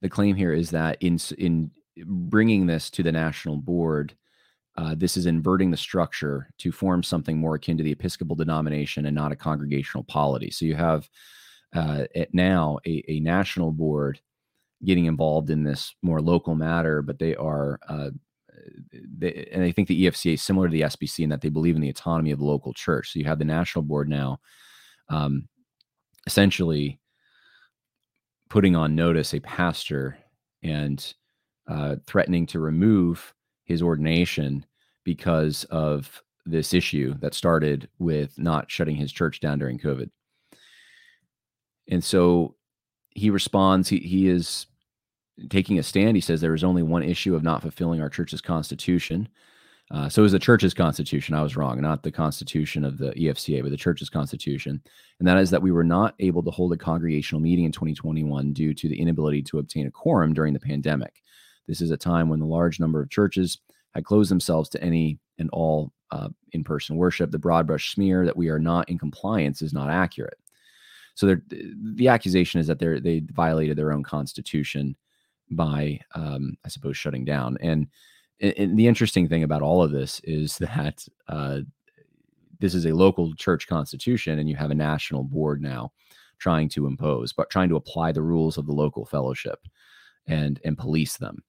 [0.01, 1.71] The claim here is that in in
[2.05, 4.15] bringing this to the national board,
[4.77, 9.05] uh, this is inverting the structure to form something more akin to the Episcopal denomination
[9.05, 10.49] and not a congregational polity.
[10.49, 11.09] So you have
[11.75, 14.19] uh, now a, a, national board
[14.83, 18.09] getting involved in this more local matter, but they are, uh,
[19.17, 21.75] they, and I think the EFCA is similar to the SBC in that they believe
[21.75, 23.11] in the autonomy of the local church.
[23.11, 24.39] So you have the national board now
[25.09, 25.47] um,
[26.25, 26.99] essentially
[28.49, 30.17] putting on notice a pastor
[30.63, 31.13] and
[31.69, 33.33] uh, threatening to remove
[33.65, 34.65] his ordination
[35.03, 40.09] because of this issue that started with not shutting his church down during COVID.
[41.89, 42.55] And so
[43.11, 44.67] he responds, he, he is
[45.49, 46.17] taking a stand.
[46.17, 49.27] He says there is only one issue of not fulfilling our church's constitution.
[49.91, 51.35] Uh, so it was the church's constitution.
[51.35, 54.81] I was wrong, not the constitution of the EFCA, but the church's constitution.
[55.19, 58.53] And that is that we were not able to hold a congregational meeting in 2021
[58.53, 61.21] due to the inability to obtain a quorum during the pandemic.
[61.67, 63.59] This is a time when the large number of churches
[63.93, 67.31] had closed themselves to any and all uh, in person worship.
[67.31, 70.37] The broad brush smear that we are not in compliance is not accurate.
[71.15, 74.95] So the accusation is that they violated their own constitution
[75.51, 77.57] by, um, I suppose, shutting down.
[77.61, 77.87] And
[78.39, 81.59] and the interesting thing about all of this is that uh,
[82.59, 85.91] this is a local church constitution and you have a national board now
[86.39, 89.59] trying to impose but trying to apply the rules of the local fellowship
[90.27, 91.43] and and police them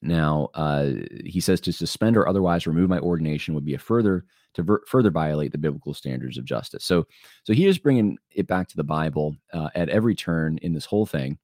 [0.00, 0.90] now uh,
[1.24, 4.84] he says to suspend or otherwise remove my ordination would be a further to ver-
[4.86, 7.06] further violate the biblical standards of justice so
[7.44, 10.84] so he is bringing it back to the bible uh, at every turn in this
[10.84, 11.38] whole thing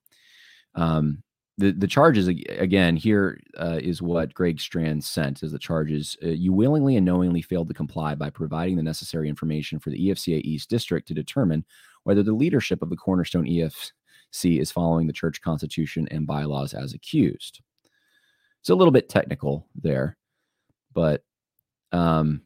[0.77, 1.23] um,
[1.57, 6.17] the the charges again here uh, is what Greg Strand sent as the charges.
[6.23, 10.09] Uh, you willingly and knowingly failed to comply by providing the necessary information for the
[10.09, 11.65] EFCA East District to determine
[12.03, 16.93] whether the leadership of the Cornerstone EFC is following the church constitution and bylaws as
[16.93, 17.61] accused.
[18.65, 20.17] It's a little bit technical there,
[20.95, 21.23] but
[21.93, 22.41] um,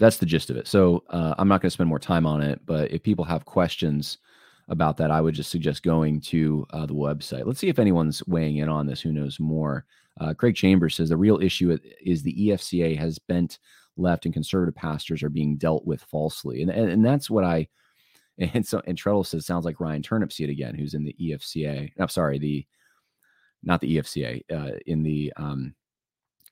[0.00, 0.66] that's the gist of it.
[0.66, 2.60] So uh, I'm not going to spend more time on it.
[2.66, 4.18] But if people have questions
[4.68, 7.46] about that, I would just suggest going to uh, the website.
[7.46, 9.00] Let's see if anyone's weighing in on this.
[9.00, 9.84] Who knows more?
[10.20, 13.60] Uh, Craig Chambers says the real issue is the EFCA has bent
[13.96, 17.68] left and conservative pastors are being dealt with falsely, and and, and that's what I.
[18.54, 21.92] And so and Treadle says sounds like Ryan Turnipseed again, who's in the EFCA.
[21.98, 22.66] I'm sorry, the
[23.62, 25.74] not the EFCA, uh, in the um,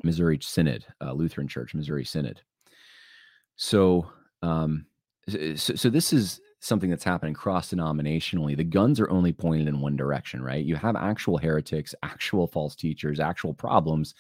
[0.03, 2.41] Missouri Synod, uh, Lutheran Church, Missouri Synod.
[3.57, 4.09] So,
[4.43, 4.87] um,
[5.29, 9.81] so, so this is something that's happening cross denominationally, the guns are only pointed in
[9.81, 10.65] one direction, right?
[10.65, 14.15] You have actual heretics, actual false teachers, actual problems,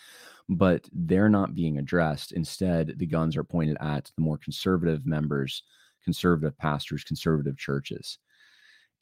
[0.48, 2.32] but they're not being addressed.
[2.32, 5.64] Instead, the guns are pointed at the more conservative members,
[6.04, 8.18] conservative pastors, conservative churches.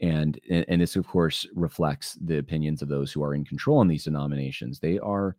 [0.00, 3.88] And, and this, of course, reflects the opinions of those who are in control in
[3.88, 4.78] these denominations.
[4.78, 5.36] They are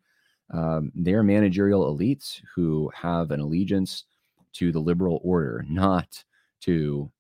[0.54, 4.06] um, they are managerial elites who have an allegiance
[4.54, 6.24] to the liberal order, not
[6.62, 7.12] to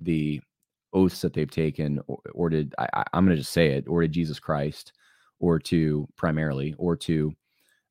[0.00, 0.40] the
[0.92, 4.02] oaths that they've taken or, or did I, am going to just say it or
[4.02, 4.92] to jesus christ
[5.40, 7.32] or to primarily or to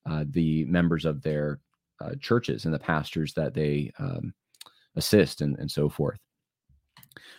[0.09, 1.59] uh, the members of their
[1.99, 4.33] uh, churches and the pastors that they um,
[4.95, 6.19] assist and, and so forth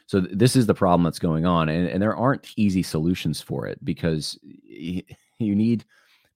[0.06, 3.40] so th- this is the problem that's going on and, and there aren't easy solutions
[3.40, 5.02] for it because y-
[5.38, 5.84] you need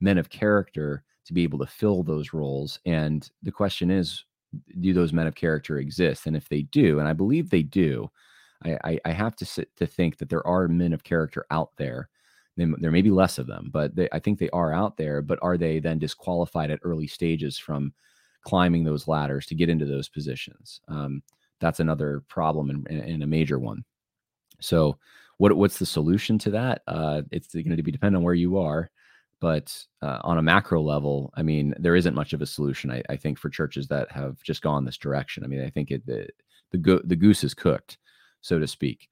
[0.01, 2.79] men of character to be able to fill those roles.
[2.87, 4.25] And the question is,
[4.81, 6.27] do those men of character exist?
[6.27, 8.11] And if they do, and I believe they do,
[8.65, 11.71] I, I, I have to sit to think that there are men of character out
[11.77, 12.09] there.
[12.57, 15.21] There may be less of them, but they, I think they are out there.
[15.21, 17.93] But are they then disqualified at early stages from
[18.43, 20.81] climbing those ladders to get into those positions?
[20.89, 21.23] Um,
[21.61, 23.85] that's another problem and, and, a major one.
[24.61, 24.99] So,
[25.39, 26.83] what what's the solution to that?
[26.87, 28.91] Uh, it's going to be depend on where you are.
[29.39, 32.91] But uh, on a macro level, I mean, there isn't much of a solution.
[32.91, 35.45] I, I, think for churches that have just gone this direction.
[35.45, 36.27] I mean, I think it, the
[36.71, 37.99] the, go- the goose is cooked,
[38.41, 39.11] so to speak.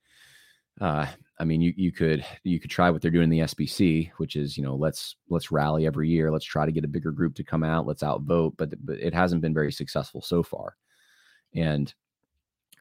[0.80, 1.06] Uh,
[1.38, 4.34] I mean, you you could you could try what they're doing in the SBC, which
[4.34, 7.34] is you know let's let's rally every year, let's try to get a bigger group
[7.36, 10.76] to come out, let's outvote, but but it hasn't been very successful so far,
[11.54, 11.94] and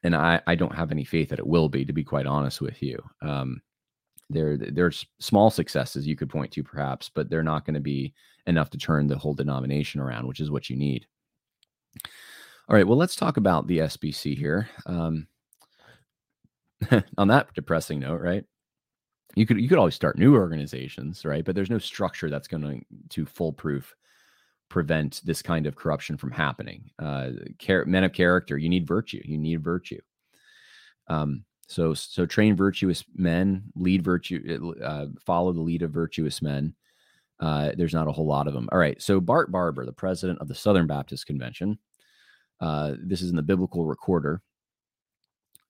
[0.04, 2.60] and I I don't have any faith that it will be, to be quite honest
[2.60, 3.02] with you.
[3.20, 3.60] Um,
[4.30, 8.14] there there's small successes you could point to perhaps but they're not going to be
[8.46, 11.06] enough to turn the whole denomination around which is what you need
[12.68, 15.26] all right well let's talk about the sbc here um,
[17.18, 18.44] on that depressing note right
[19.34, 22.84] you could you could always start new organizations right but there's no structure that's going
[23.10, 23.94] to foolproof
[24.74, 27.30] prevent this kind of corruption from happening uh,
[27.86, 30.00] men of character you need virtue you need virtue
[31.06, 36.74] um, so, so train virtuous men, lead virtue, uh, follow the lead of virtuous men.
[37.40, 38.68] Uh, there's not a whole lot of them.
[38.70, 39.00] All right.
[39.00, 41.78] So Bart Barber, the president of the Southern Baptist Convention,
[42.60, 44.40] uh, this is in the Biblical Recorder.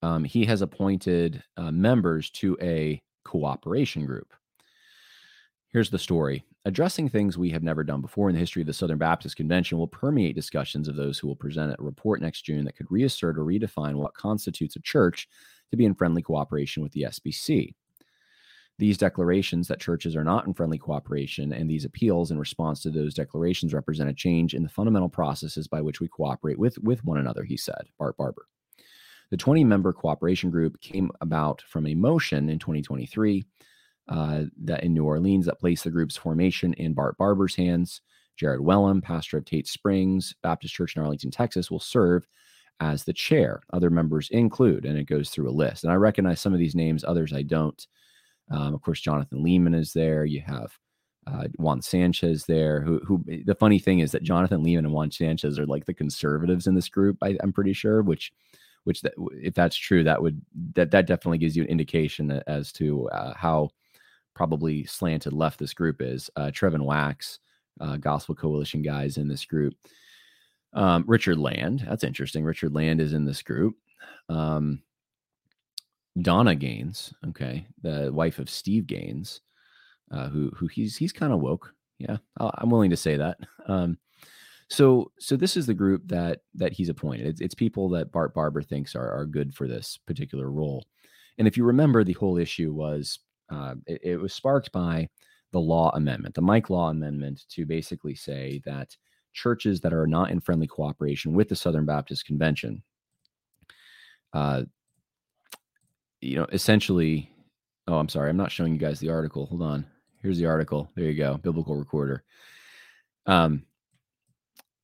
[0.02, 4.34] Um, he has appointed uh, members to a cooperation group.
[5.74, 6.44] Here's the story.
[6.66, 9.76] Addressing things we have never done before in the history of the Southern Baptist Convention
[9.76, 13.36] will permeate discussions of those who will present a report next June that could reassert
[13.36, 15.28] or redefine what constitutes a church
[15.72, 17.74] to be in friendly cooperation with the SBC.
[18.78, 22.90] These declarations that churches are not in friendly cooperation and these appeals in response to
[22.90, 27.04] those declarations represent a change in the fundamental processes by which we cooperate with, with
[27.04, 28.46] one another, he said, Bart Barber.
[29.30, 33.44] The 20 member cooperation group came about from a motion in 2023
[34.08, 38.00] uh, that in New Orleans that placed the group's formation in Bart Barber's hands.
[38.36, 42.26] Jared Wellman, pastor of Tate Springs Baptist Church in Arlington, Texas, will serve
[42.80, 43.62] as the chair.
[43.72, 45.84] Other members include, and it goes through a list.
[45.84, 47.86] And I recognize some of these names, others I don't.
[48.50, 50.24] Um, of course, Jonathan Leeman is there.
[50.24, 50.76] You have
[51.26, 52.82] uh, Juan Sanchez there.
[52.82, 55.94] Who, who the funny thing is that Jonathan Leeman and Juan Sanchez are like the
[55.94, 57.16] conservatives in this group.
[57.22, 58.02] I, am pretty sure.
[58.02, 58.32] Which,
[58.82, 60.42] which that, if that's true, that would
[60.74, 63.70] that that definitely gives you an indication as to uh, how
[64.34, 66.30] probably slanted left this group is.
[66.36, 67.38] Uh, Trevin Wax,
[67.80, 69.74] uh, Gospel Coalition guys in this group.
[70.72, 72.44] Um, Richard Land, that's interesting.
[72.44, 73.76] Richard Land is in this group.
[74.28, 74.82] Um,
[76.20, 79.40] Donna Gaines, okay, the wife of Steve Gaines,
[80.10, 81.72] uh, who who he's he's kind of woke.
[81.98, 83.38] Yeah, i am willing to say that.
[83.66, 83.98] Um,
[84.68, 87.26] so so this is the group that that he's appointed.
[87.26, 90.84] It's, it's people that Bart Barber thinks are are good for this particular role.
[91.38, 93.18] And if you remember, the whole issue was
[93.54, 95.08] uh, it, it was sparked by
[95.52, 98.96] the law amendment, the Mike Law amendment, to basically say that
[99.32, 102.82] churches that are not in friendly cooperation with the Southern Baptist Convention,
[104.32, 104.62] uh,
[106.20, 107.30] you know, essentially,
[107.86, 109.46] oh, I'm sorry, I'm not showing you guys the article.
[109.46, 109.86] Hold on.
[110.22, 110.90] Here's the article.
[110.96, 112.24] There you go, Biblical Recorder.
[113.26, 113.64] Um,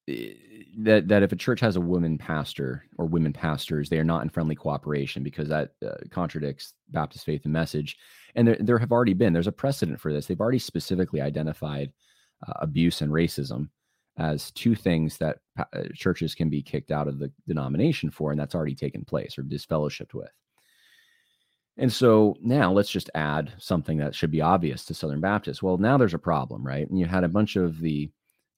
[0.06, 4.22] that that if a church has a woman pastor or women pastors, they are not
[4.22, 7.96] in friendly cooperation because that uh, contradicts Baptist faith and message.
[8.34, 10.26] And there, there have already been there's a precedent for this.
[10.26, 11.92] They've already specifically identified
[12.46, 13.68] uh, abuse and racism
[14.18, 15.64] as two things that uh,
[15.94, 19.42] churches can be kicked out of the denomination for, and that's already taken place or
[19.42, 20.30] disfellowshipped with.
[21.76, 25.62] And so now let's just add something that should be obvious to Southern Baptists.
[25.62, 26.88] Well, now there's a problem, right?
[26.88, 28.10] And you had a bunch of the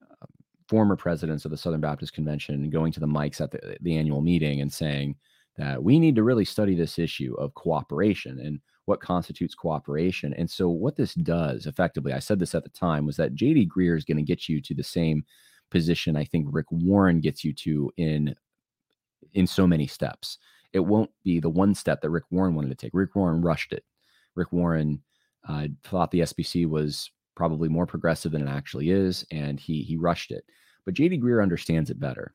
[0.03, 0.27] uh,
[0.67, 4.23] former presidents of the Southern Baptist Convention going to the mics at the, the annual
[4.23, 5.15] meeting and saying
[5.57, 10.35] that we need to really study this issue of cooperation and what constitutes cooperation.
[10.35, 13.69] And so, what this does effectively, I said this at the time, was that JD
[13.69, 15.25] Greear is going to get you to the same
[15.71, 18.35] position I think Rick Warren gets you to in
[19.33, 20.39] in so many steps.
[20.73, 22.93] It won't be the one step that Rick Warren wanted to take.
[22.95, 23.85] Rick Warren rushed it.
[24.35, 25.03] Rick Warren
[25.49, 29.97] uh, thought the SBC was probably more progressive than it actually is, and he he
[29.97, 30.45] rushed it.
[30.85, 32.35] But JD Greear understands it better.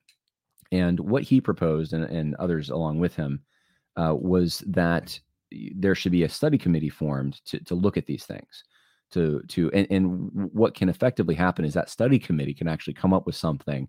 [0.71, 3.41] And what he proposed, and, and others along with him,
[3.95, 5.19] uh, was that
[5.75, 8.63] there should be a study committee formed to, to look at these things
[9.11, 13.13] to to and, and what can effectively happen is that study committee can actually come
[13.13, 13.87] up with something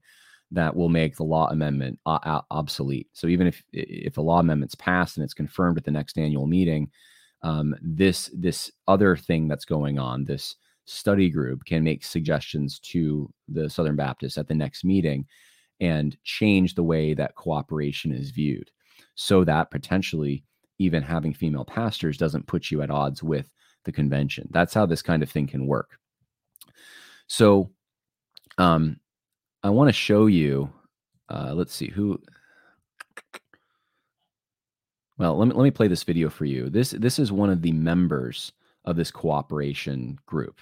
[0.51, 3.09] that will make the law amendment obsolete.
[3.13, 6.47] So even if if the law amendment's passed and it's confirmed at the next annual
[6.47, 6.91] meeting,
[7.43, 10.57] um, this this other thing that's going on, this
[10.87, 15.27] study group can make suggestions to the Southern Baptists at the next meeting
[15.81, 18.71] and change the way that cooperation is viewed
[19.15, 20.45] so that potentially
[20.79, 23.53] even having female pastors doesn't put you at odds with
[23.85, 24.49] the convention.
[24.51, 25.99] That's how this kind of thing can work.
[27.27, 27.71] So
[28.57, 28.99] um,
[29.63, 30.73] I want to show you,
[31.29, 32.21] uh, let's see who.
[35.19, 36.71] Well, let me let me play this video for you.
[36.71, 38.53] This this is one of the members
[38.85, 40.61] of this cooperation group.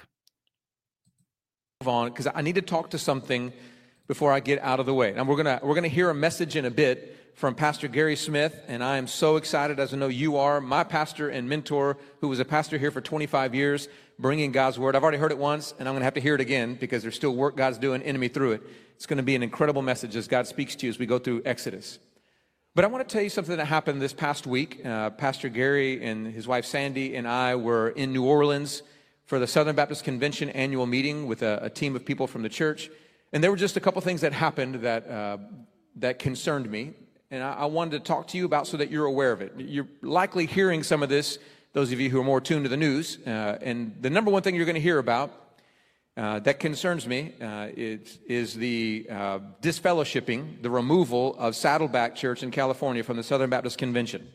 [1.84, 3.52] On because I need to talk to something
[4.08, 5.12] before I get out of the way.
[5.14, 8.58] And we're gonna we're gonna hear a message in a bit from Pastor Gary Smith,
[8.66, 12.28] and I am so excited, as I know you are, my pastor and mentor, who
[12.28, 14.96] was a pastor here for 25 years, bringing God's word.
[14.96, 17.02] I've already heard it once, and I'm going to have to hear it again because
[17.02, 18.62] there's still work God's doing in me through it.
[18.94, 21.18] It's going to be an incredible message as God speaks to you as we go
[21.18, 21.98] through Exodus.
[22.74, 24.80] But I want to tell you something that happened this past week.
[24.82, 28.82] Uh, pastor Gary and his wife Sandy and I were in New Orleans
[29.26, 32.48] for the Southern Baptist Convention annual meeting with a, a team of people from the
[32.48, 32.88] church.
[33.34, 35.36] And there were just a couple things that happened that, uh,
[35.96, 36.94] that concerned me
[37.30, 39.52] and I, I wanted to talk to you about so that you're aware of it.
[39.58, 41.38] You're likely hearing some of this,
[41.72, 43.18] those of you who are more tuned to the news.
[43.26, 45.32] Uh, and the number one thing you're going to hear about
[46.16, 53.02] uh, that concerns me uh, the uh, disfellowshipping, the removal of Saddleback Church in California
[53.02, 54.26] from the Southern Baptist Convention.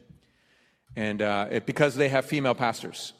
[0.96, 3.14] And uh, it, because they have female pastors.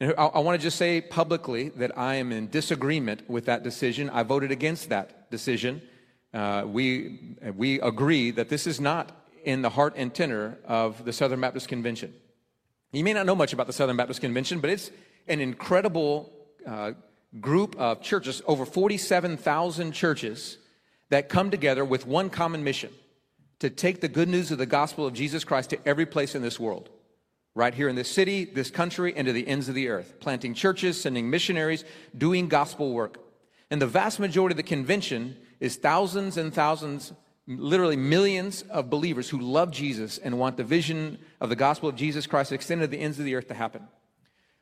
[0.00, 3.62] And I, I want to just say publicly that I am in disagreement with that
[3.62, 4.10] decision.
[4.10, 5.82] I voted against that decision
[6.32, 9.12] uh, we, we agree that this is not
[9.44, 12.14] in the heart and tenor of the Southern Baptist Convention.
[12.92, 14.90] You may not know much about the Southern Baptist Convention, but it's
[15.28, 16.32] an incredible
[16.66, 16.92] uh,
[17.40, 20.58] group of churches, over 47,000 churches,
[21.10, 22.90] that come together with one common mission
[23.60, 26.42] to take the good news of the gospel of Jesus Christ to every place in
[26.42, 26.88] this world.
[27.54, 30.14] Right here in this city, this country, and to the ends of the earth.
[30.20, 31.84] Planting churches, sending missionaries,
[32.16, 33.18] doing gospel work.
[33.70, 37.12] And the vast majority of the convention is thousands and thousands,
[37.46, 41.96] literally millions of believers who love Jesus and want the vision of the gospel of
[41.96, 43.86] Jesus Christ extended to the ends of the earth to happen.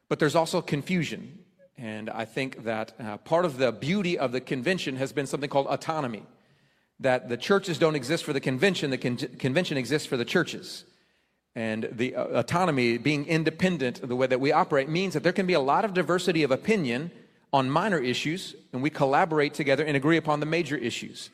[0.09, 1.39] But there's also confusion.
[1.77, 5.49] And I think that uh, part of the beauty of the convention has been something
[5.49, 6.25] called autonomy.
[6.99, 10.85] That the churches don't exist for the convention, the con- convention exists for the churches.
[11.55, 15.47] And the uh, autonomy, being independent, the way that we operate, means that there can
[15.47, 17.13] be a lot of diversity of opinion
[17.53, 21.31] on minor issues, and we collaborate together and agree upon the major issues.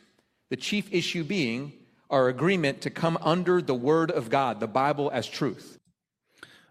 [0.51, 1.73] The chief issue being
[2.11, 5.79] our agreement to come under the Word of God, the Bible as truth.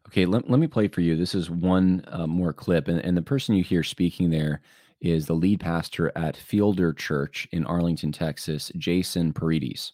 [0.08, 1.16] Okay, let, let me play for you.
[1.16, 4.62] This is one uh, more clip, and, and the person you hear speaking there
[5.02, 9.94] is the lead pastor at Fielder Church in Arlington, Texas, Jason Paredes.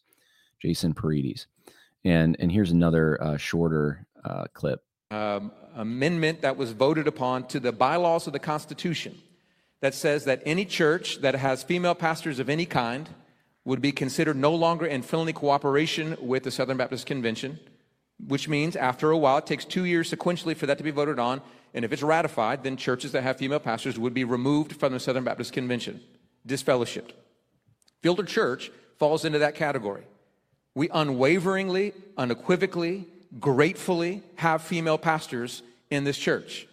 [0.61, 1.47] Jason Paredes.
[2.03, 4.83] And, and here's another uh, shorter uh, clip.
[5.09, 9.17] Um, amendment that was voted upon to the bylaws of the Constitution
[9.81, 13.09] that says that any church that has female pastors of any kind
[13.65, 17.59] would be considered no longer in friendly cooperation with the Southern Baptist Convention,
[18.25, 21.19] which means after a while, it takes two years sequentially for that to be voted
[21.19, 21.41] on.
[21.73, 24.99] And if it's ratified, then churches that have female pastors would be removed from the
[24.99, 26.01] Southern Baptist Convention,
[26.47, 27.11] disfellowshipped.
[28.01, 30.03] Fielder Church falls into that category.
[30.73, 33.05] We unwaveringly, unequivocally,
[33.39, 36.67] gratefully have female pastors in this church.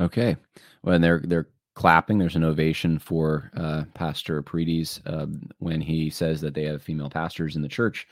[0.00, 0.36] Okay.
[0.82, 2.18] Well, and they're they're clapping.
[2.18, 5.26] There's an ovation for uh, Pastor Paredes uh,
[5.58, 8.06] when he says that they have female pastors in the church.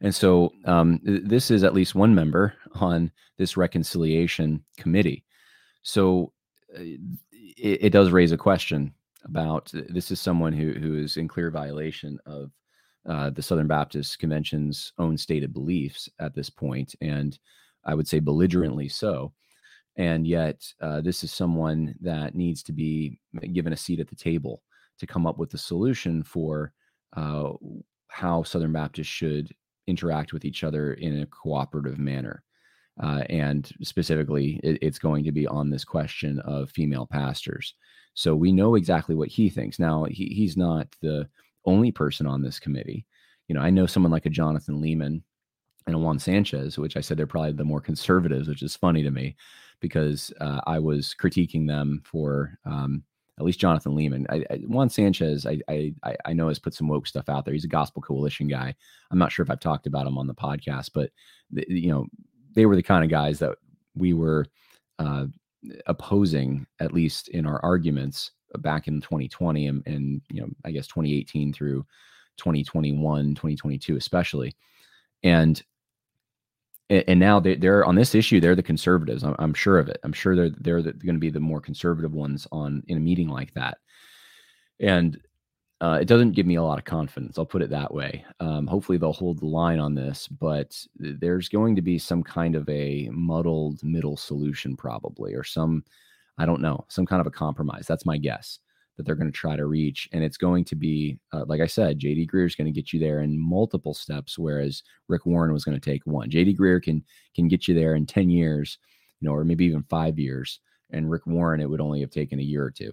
[0.00, 5.24] And so um, this is at least one member on this reconciliation committee.
[5.82, 6.32] So
[6.74, 6.82] uh,
[7.32, 11.50] it, it, does raise a question about this is someone who, who is in clear
[11.50, 12.50] violation of
[13.06, 17.38] uh, the Southern Baptist Convention's own stated beliefs at this point, and
[17.84, 19.32] I would say belligerently so
[19.96, 23.18] and yet uh, this is someone that needs to be
[23.52, 24.62] given a seat at the table
[24.98, 26.72] to come up with a solution for
[27.16, 27.52] uh,
[28.08, 29.50] how Southern Baptists should
[29.86, 32.42] interact with each other in a cooperative manner.
[33.02, 37.74] Uh, and specifically, it, it's going to be on this question of female pastors.
[38.14, 39.78] So we know exactly what he thinks.
[39.78, 41.28] Now, he, he's not the
[41.64, 43.06] only person on this committee.
[43.48, 45.22] You know, I know someone like a Jonathan Leeman
[45.86, 49.10] and Juan Sanchez, which I said they're probably the more conservatives, which is funny to
[49.10, 49.36] me
[49.80, 53.02] because uh, I was critiquing them for um,
[53.38, 54.26] at least Jonathan Leeman.
[54.28, 57.54] I, I, Juan Sanchez, I, I, I know has put some woke stuff out there.
[57.54, 58.74] He's a Gospel Coalition guy.
[59.10, 61.10] I'm not sure if I've talked about him on the podcast, but
[61.50, 62.06] you know
[62.54, 63.56] they were the kind of guys that
[63.96, 64.44] we were
[64.98, 65.26] uh,
[65.86, 70.86] opposing, at least in our arguments back in 2020 and, and you know I guess
[70.88, 71.86] 2018 through
[72.36, 74.54] 2021, 2022 especially.
[75.22, 75.62] And
[76.90, 78.40] and, now they, are on this issue.
[78.40, 79.22] They're the conservatives.
[79.22, 79.98] I'm, I'm sure of it.
[80.02, 83.00] I'm sure they're they're, the, going to be the more conservative ones on in a
[83.00, 83.78] meeting like that.
[84.80, 85.20] And
[85.80, 87.38] uh, it doesn't give me a lot of confidence.
[87.38, 88.24] I'll put it that way.
[88.40, 92.56] Um, hopefully, they'll hold the line on this, but there's going to be some kind
[92.56, 95.84] of a muddled middle solution, probably, or some,
[96.38, 97.86] I don't know, some kind of a compromise.
[97.86, 98.58] That's my guess
[99.00, 100.10] that they're going to try to reach.
[100.12, 102.92] And it's going to be, uh, like I said, JD Greear is going to get
[102.92, 106.28] you there in multiple steps, whereas Rick Warren was going to take one.
[106.28, 107.02] JD Greear can
[107.34, 108.76] can get you there in 10 years,
[109.20, 110.60] you know, or maybe even five years.
[110.90, 112.92] And Rick Warren, it would only have taken a year or two.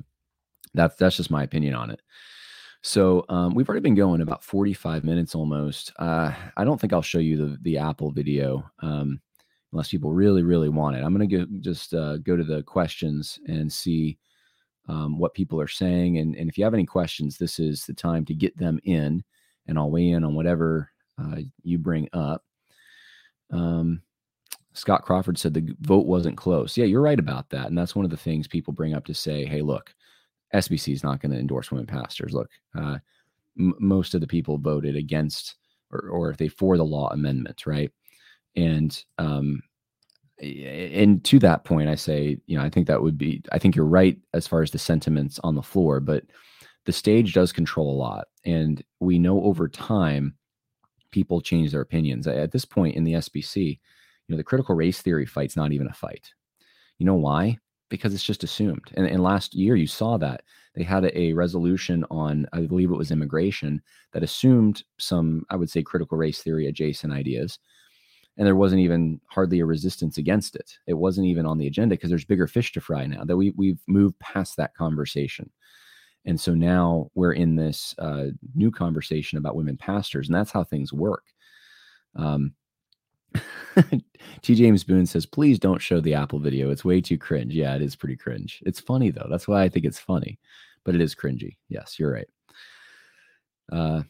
[0.74, 2.01] That's that's just my opinion on it.
[2.84, 5.91] So um, we've already been going about 45 minutes almost.
[5.99, 9.20] Uh, I don't think I'll show you the the Apple video um,
[9.74, 11.03] unless people really really want it.
[11.03, 14.18] I'm going to just uh, go to the questions and see
[14.88, 16.18] um, what people are saying.
[16.18, 19.24] And, and if you have any questions, this is the time to get them in,
[19.68, 22.44] and I'll weigh in on whatever uh, you bring up.
[23.52, 24.02] Um,
[24.74, 26.78] Scott Crawford said the vote wasn't close.
[26.78, 27.68] Yeah, you're right about that.
[27.68, 29.94] And that's one of the things people bring up to say, hey, look,
[30.54, 32.34] SBC is not going to endorse women pastors.
[32.34, 33.00] Look, uh,
[33.60, 35.56] m- most of the people voted against
[35.92, 37.92] or, or they for the law amendment, right?
[38.56, 39.62] And um,
[40.40, 43.76] and to that point, I say, you know, I think that would be, I think
[43.76, 46.26] you're right as far as the sentiments on the floor, but
[46.86, 48.28] the stage does control a lot.
[48.46, 50.36] And we know over time,
[51.12, 52.28] people change their opinions.
[52.28, 53.80] At this point in the SBC, you
[54.28, 56.32] know, the critical race theory fight's not even a fight.
[57.00, 57.58] You know why?
[57.90, 58.92] Because it's just assumed.
[58.94, 60.44] And, and last year, you saw that
[60.76, 63.82] they had a, a resolution on, I believe it was immigration,
[64.14, 67.58] that assumed some, I would say, critical race theory adjacent ideas
[68.38, 70.78] and there wasn't even hardly a resistance against it.
[70.86, 73.52] It wasn't even on the agenda because there's bigger fish to fry now that we
[73.52, 75.50] we've moved past that conversation.
[76.26, 80.64] And so now we're in this uh, new conversation about women pastors, and that's how
[80.64, 81.24] things work.
[82.16, 82.54] Um,
[84.42, 84.56] T.
[84.56, 86.70] James Boone says, please don't show the Apple video.
[86.70, 87.54] It's way too cringe.
[87.54, 88.62] Yeah, it is pretty cringe.
[88.66, 89.28] It's funny though.
[89.30, 90.40] That's why I think it's funny,
[90.84, 91.58] but it is cringy.
[91.70, 92.28] Yes, you're right.
[93.72, 94.04] Uh,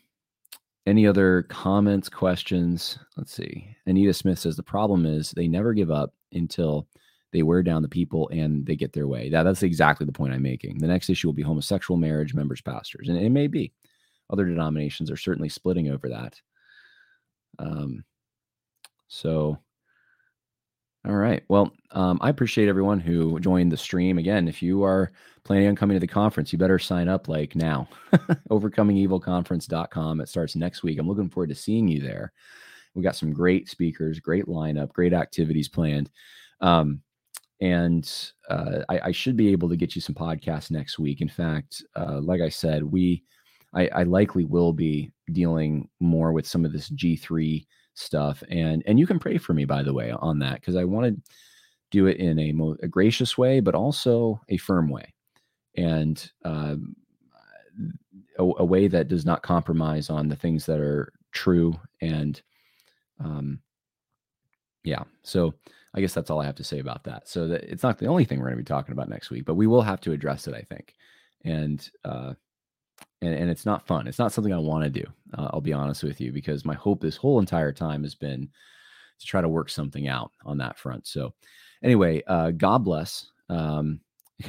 [0.87, 2.97] any other comments, questions?
[3.17, 3.75] Let's see.
[3.85, 6.87] Anita Smith says the problem is they never give up until
[7.33, 9.29] they wear down the people and they get their way.
[9.29, 10.77] That, that's exactly the point I'm making.
[10.77, 13.09] The next issue will be homosexual marriage, members, pastors.
[13.09, 13.73] And it may be.
[14.29, 16.39] Other denominations are certainly splitting over that.
[17.59, 18.05] Um,
[19.09, 19.57] so
[21.05, 21.43] all right.
[21.47, 24.17] Well, um, I appreciate everyone who joined the stream.
[24.17, 25.11] Again, if you are
[25.43, 27.87] planning on coming to the conference, you better sign up like now.
[28.49, 30.21] Overcomingevilconference.com.
[30.21, 30.99] It starts next week.
[30.99, 32.33] I'm looking forward to seeing you there.
[32.93, 36.09] We got some great speakers, great lineup, great activities planned.
[36.61, 37.01] Um,
[37.61, 38.11] and
[38.49, 41.21] uh, I, I, should be able to get you some podcasts next week.
[41.21, 43.23] In fact, uh, like I said, we
[43.73, 47.65] I, I likely will be dealing more with some of this G3
[47.97, 50.83] stuff and and you can pray for me by the way on that because i
[50.83, 51.33] want to
[51.89, 55.13] do it in a, mo- a gracious way but also a firm way
[55.75, 56.95] and um,
[58.37, 62.41] a, a, way that does not compromise on the things that are true and
[63.23, 63.59] um,
[64.83, 65.53] yeah so
[65.95, 68.05] i guess that's all i have to say about that so that it's not the
[68.05, 70.11] only thing we're going to be talking about next week but we will have to
[70.11, 70.93] address it i think
[71.45, 72.33] and uh,
[73.21, 74.07] and, and it's not fun.
[74.07, 75.05] It's not something I want to do.
[75.37, 78.49] Uh, I'll be honest with you, because my hope this whole entire time has been
[79.19, 81.07] to try to work something out on that front.
[81.07, 81.33] So,
[81.83, 83.31] anyway, uh, God bless.
[83.49, 83.99] Um,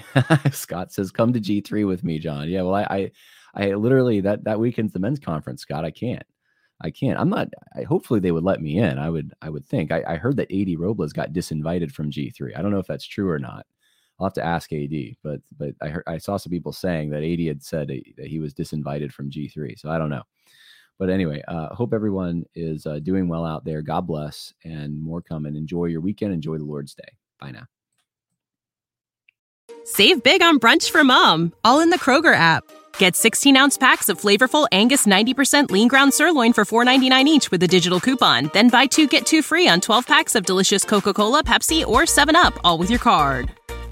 [0.53, 3.11] Scott says, "Come to G three with me, Jon." Yeah, well, I, I,
[3.55, 5.63] I literally that that weekend's the men's conference.
[5.63, 6.25] Scott, I can't.
[6.81, 7.19] I can't.
[7.19, 7.49] I'm not.
[7.77, 8.99] I, hopefully, they would let me in.
[8.99, 9.33] I would.
[9.41, 9.91] I would think.
[9.93, 12.57] I, I heard that AD Robles got disinvited from G3.
[12.57, 13.67] I don't know if that's true or not.
[14.19, 14.91] I'll have to ask AD,
[15.23, 18.41] but but I heard, I saw some people saying that AD had said that he
[18.41, 20.25] was disinvited from G3, so I don't know.
[20.99, 23.83] But anyway, uh, hope everyone is uh, doing well out there.
[23.83, 25.47] God bless, and more come.
[25.47, 26.33] And Enjoy your weekend.
[26.33, 27.13] Enjoy the Lord's Day.
[27.39, 27.67] Bye now.
[29.85, 32.65] Save big on brunch for mom, all in the Kroger app.
[32.99, 37.63] Get 16 ounce packs of flavorful Angus 90% lean ground sirloin for $4.99 each with
[37.63, 38.51] a digital coupon.
[38.53, 42.03] Then buy two get two free on 12 packs of delicious Coca Cola, Pepsi, or
[42.03, 43.58] 7UP, all with your card.